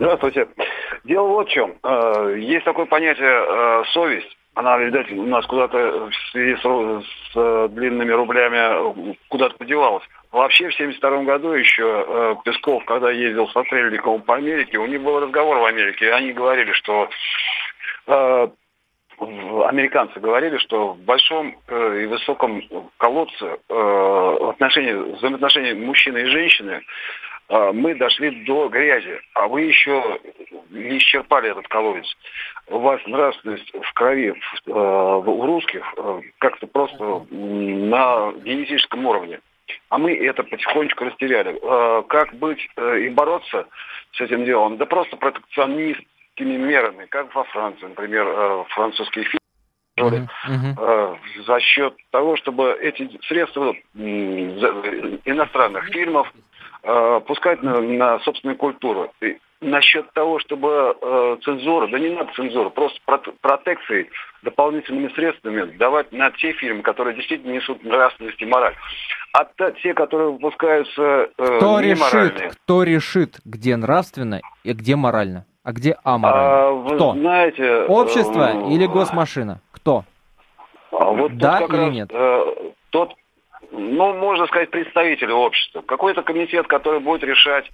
[0.01, 0.47] Здравствуйте.
[1.03, 1.75] Дело вот в чем.
[1.83, 4.35] Э, Есть такое понятие э, совесть.
[4.55, 10.03] Она, видать, у нас куда-то в связи с, с, э, длинными рублями куда-то подевалась.
[10.31, 15.03] Вообще в 72 году еще э, Песков, когда ездил с Стрельниковым по Америке, у них
[15.03, 17.07] был разговор в Америке, и они говорили, что
[18.07, 18.47] э,
[19.19, 22.63] американцы говорили, что в большом э, и высоком
[22.97, 26.81] колодце э, отношения, взаимоотношения мужчины и женщины
[27.73, 30.19] мы дошли до грязи, а вы еще
[30.69, 32.05] не исчерпали этот колодец.
[32.67, 39.39] У вас нравственность в крови э, у русских э, как-то просто на генетическом уровне.
[39.89, 41.59] А мы это потихонечку растеряли.
[41.61, 43.67] Э, Как быть и бороться
[44.13, 44.77] с этим делом?
[44.77, 49.41] Да просто протекционистскими мерами, как во Франции, например, французские фильмы
[50.77, 53.75] э, за счет того, чтобы эти средства
[55.25, 56.31] иностранных фильмов
[56.81, 59.11] пускать на, на собственную культуру.
[59.21, 64.09] И насчет того, чтобы э, цензуру, да не надо цензуру, просто прот- протекции
[64.41, 68.73] дополнительными средствами давать на те фильмы, которые действительно несут нравственность и мораль.
[69.33, 69.45] А
[69.83, 75.95] те, которые выпускаются э, Кто решит, кто решит, где нравственно и где морально, а где
[76.03, 76.67] аморально?
[76.67, 77.13] а, вы Кто?
[77.13, 77.83] знаете...
[77.83, 79.61] Общество э, или госмашина?
[79.71, 80.03] Кто?
[80.91, 82.09] А вот Да или раз, нет?
[82.11, 82.45] э,
[82.89, 83.13] тот,
[83.71, 85.81] ну, можно сказать, представители общества.
[85.81, 87.65] Какой-то комитет, который будет решать,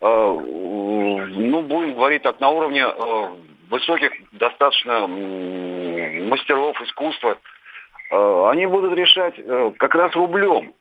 [0.00, 3.28] э, ну, будем говорить так, на уровне э,
[3.70, 7.38] высоких достаточно м, мастеров искусства,
[8.10, 10.72] э, они будут решать э, как раз рублем.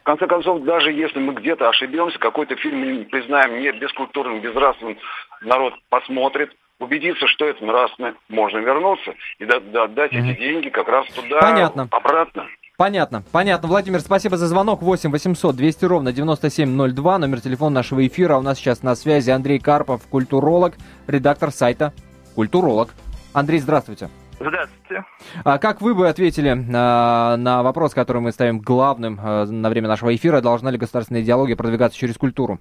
[0.00, 4.96] В конце концов, даже если мы где-то ошибемся, какой-то фильм мы признаем не бескультурным, безнравственным,
[5.42, 10.30] народ посмотрит, убедится, что это нравственно, можно вернуться и да- да- отдать Мгм.
[10.30, 11.88] эти деньги как раз туда, Понятно.
[11.90, 12.46] обратно.
[12.78, 13.66] Понятно, понятно.
[13.66, 14.82] Владимир, спасибо за звонок.
[14.82, 18.36] 8 800 200 ровно 9702, номер телефона нашего эфира.
[18.36, 20.74] У нас сейчас на связи Андрей Карпов, культуролог,
[21.08, 21.92] редактор сайта
[22.36, 22.90] «Культуролог».
[23.32, 24.10] Андрей, здравствуйте.
[24.38, 25.04] Здравствуйте.
[25.42, 29.88] А как вы бы ответили на, на вопрос, который мы ставим главным э, на время
[29.88, 32.60] нашего эфира, должна ли государственная идеология продвигаться через культуру?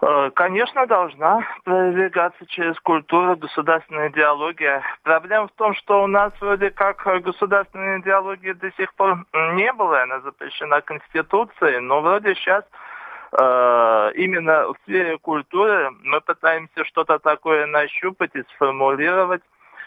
[0.00, 4.82] Э, Конечно, должна продвигаться через культуру государственная идеология.
[5.02, 9.24] Проблема в том, что у нас вроде как государственной идеологии до сих пор
[9.54, 12.64] не было, она запрещена Конституцией, но вроде сейчас
[13.32, 19.42] э, именно в сфере культуры мы пытаемся что-то такое нащупать и сформулировать.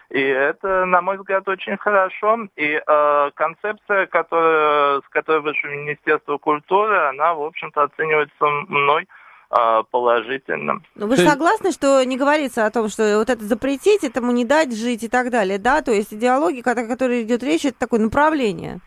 [0.10, 2.48] И это, на мой взгляд, очень хорошо.
[2.58, 9.08] И э, концепция, которая, с которой вышло Министерство культуры, она, в общем-то, оценивается мной
[9.52, 10.82] э, положительно.
[10.96, 14.46] Ну, вы же согласны, что не говорится о том, что вот это запретить, этому не
[14.46, 15.82] дать жить и так далее, да?
[15.82, 18.80] То есть идеология, о которой идет речь, это такое направление.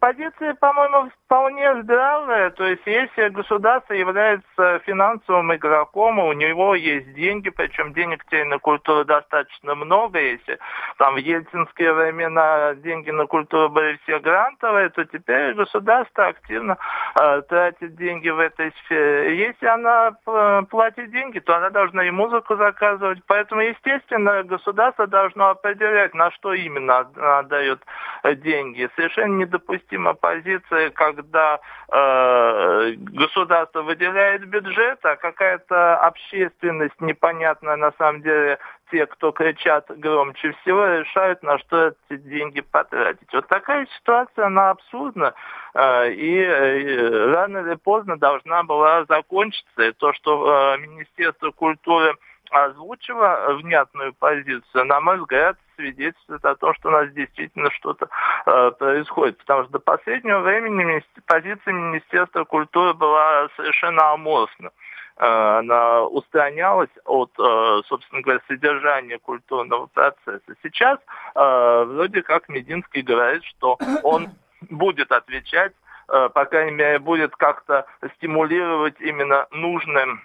[0.00, 2.50] Позиция, по-моему, вполне здравая.
[2.50, 8.58] То есть, если государство является финансовым игроком, у него есть деньги, причем денег теперь на
[8.58, 10.18] культуру достаточно много.
[10.18, 10.58] Если
[10.98, 16.76] там в ельцинские времена деньги на культуру были все грантовые, то теперь государство активно
[17.20, 19.38] э, тратит деньги в этой сфере.
[19.38, 23.20] Если она э, платит деньги, то она должна и музыку заказывать.
[23.26, 27.80] Поэтому, естественно, государство должно определять, на что именно от- отдает
[28.24, 28.88] деньги.
[28.96, 31.60] Совершенно недопустима позиция, когда
[31.90, 38.58] э, государство выделяет бюджет, а какая-то общественность непонятная на самом деле
[38.90, 43.32] те, кто кричат громче всего, решают, на что эти деньги потратить.
[43.32, 45.34] Вот такая ситуация, она абсурдна,
[45.74, 49.82] э, и э, рано или поздно должна была закончиться.
[49.82, 52.14] И то, что э, Министерство культуры
[52.50, 58.08] озвучила внятную позицию, на мой взгляд, свидетельствует о том, что у нас действительно что-то
[58.46, 59.38] э, происходит.
[59.38, 64.70] Потому что до последнего времени министр- позиция Министерства культуры была совершенно аморфна.
[65.16, 70.54] Э, Она устранялась от, э, собственно говоря, содержания культурного процесса.
[70.62, 70.98] Сейчас
[71.34, 74.28] э, вроде как Мединский говорит, что он
[74.70, 75.72] будет отвечать,
[76.08, 77.86] э, по крайней мере, будет как-то
[78.16, 80.20] стимулировать именно нужным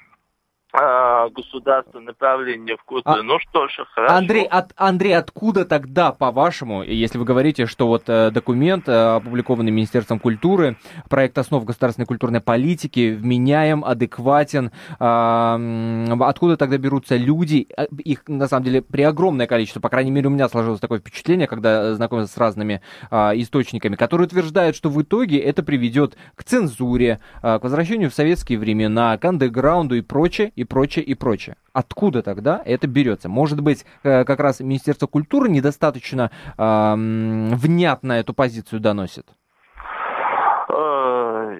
[0.73, 3.19] э, государства направления в культуру.
[3.19, 4.15] А, ну что ж, хорошо.
[4.15, 9.71] Андрей, от, Андрей, откуда тогда, по-вашему, если вы говорите, что вот э, документ, э, опубликованный
[9.71, 10.77] Министерством культуры,
[11.09, 17.67] проект основ государственной культурной политики, вменяем, адекватен, э, откуда тогда берутся люди?
[17.77, 20.99] Э, их, на самом деле, при огромное количество, по крайней мере, у меня сложилось такое
[20.99, 26.43] впечатление, когда знакомился с разными э, источниками, которые утверждают, что в итоге это приведет к
[26.43, 31.55] цензуре, э, к возвращению в советские времена, к андеграунду и прочее, и прочее, и прочее.
[31.73, 33.29] Откуда тогда это берется?
[33.29, 39.25] Может быть, э, как раз Министерство культуры недостаточно э, внятно эту позицию доносит?
[40.69, 41.57] Э,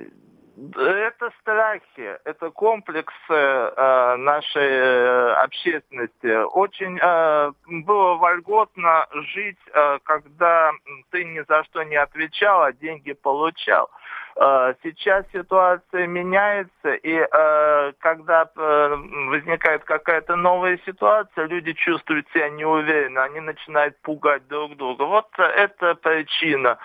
[0.75, 6.43] это страхи, это комплексы э, нашей э, общественности.
[6.45, 7.51] Очень э,
[7.83, 10.71] было вольготно жить, э, когда
[11.11, 13.89] ты ни за что не отвечал, а деньги получал.
[14.35, 18.95] Сейчас ситуация меняется, и э, когда э,
[19.29, 25.03] возникает какая-то новая ситуация, люди чувствуют себя неуверенно, они начинают пугать друг друга.
[25.03, 26.77] Вот это причина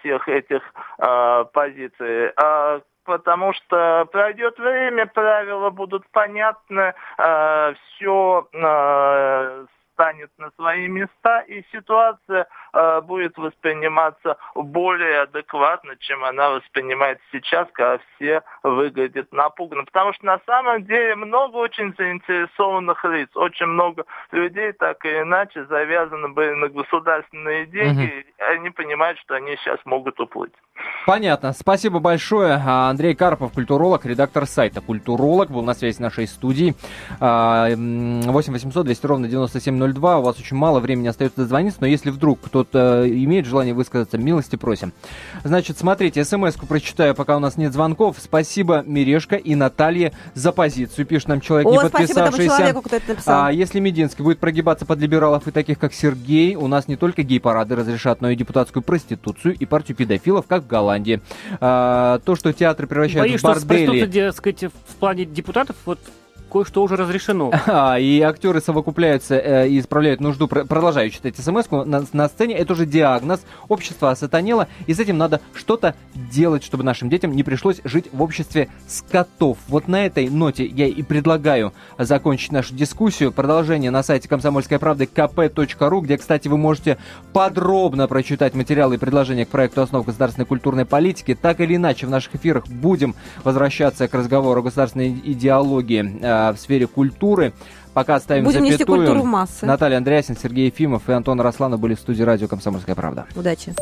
[0.00, 0.62] всех этих
[1.52, 9.66] позиций а потому что пройдет время, правила будут понятны, э, все э,
[10.00, 17.68] станет на свои места, и ситуация э, будет восприниматься более адекватно, чем она воспринимается сейчас,
[17.72, 19.84] когда все выглядят напуганно.
[19.84, 25.66] Потому что на самом деле много очень заинтересованных лиц, очень много людей так или иначе
[25.66, 28.12] завязаны были на государственные деньги, угу.
[28.12, 30.54] и они понимают, что они сейчас могут уплыть.
[31.06, 31.52] Понятно.
[31.52, 32.54] Спасибо большое.
[32.54, 36.74] А, Андрей Карпов, культуролог, редактор сайта «Культуролог», был на связи с нашей студией.
[37.18, 39.89] 8 800 200 ровно 9702.
[39.98, 44.56] У вас очень мало времени остается дозвониться, но если вдруг кто-то имеет желание высказаться, милости
[44.56, 44.92] просим.
[45.44, 48.16] Значит, смотрите, смс-ку прочитаю, пока у нас нет звонков.
[48.18, 51.06] Спасибо, Мирешка и Наталье, за позицию.
[51.06, 52.56] Пишет нам человек, О, не подписавшийся.
[52.56, 53.46] Человеку, кто это написал.
[53.46, 57.22] А, если Мединский будет прогибаться под либералов и таких, как Сергей, у нас не только
[57.22, 61.20] гей-парады разрешат, но и депутатскую проституцию и партию педофилов, как в Голландии.
[61.60, 64.30] А, то, что театры превращают Боюсь, в бордели...
[64.30, 65.98] Что сказать, в плане депутатов, вот
[66.50, 67.52] кое-что уже разрешено.
[67.72, 70.48] А, и актеры совокупляются э, и исправляют нужду.
[70.48, 72.56] Продолжаю читать смс на, на сцене.
[72.56, 73.42] Это уже диагноз.
[73.68, 78.22] Общество осатанело, и с этим надо что-то делать, чтобы нашим детям не пришлось жить в
[78.22, 79.58] обществе скотов.
[79.68, 83.32] Вот на этой ноте я и предлагаю закончить нашу дискуссию.
[83.32, 86.98] Продолжение на сайте комсомольской правды kp.ru, где, кстати, вы можете
[87.32, 91.34] подробно прочитать материалы и предложения к проекту основ государственной культурной политики.
[91.40, 96.56] Так или иначе, в наших эфирах будем возвращаться к разговору о государственной идеологии э, в
[96.58, 97.52] сфере культуры.
[97.92, 98.72] Пока ставим Будем запятую.
[98.72, 99.66] нести культуру массы.
[99.66, 103.26] Наталья Андреасин, Сергей Ефимов и Антон Росланов были в студии радио «Комсомольская правда».
[103.34, 103.74] Удачи.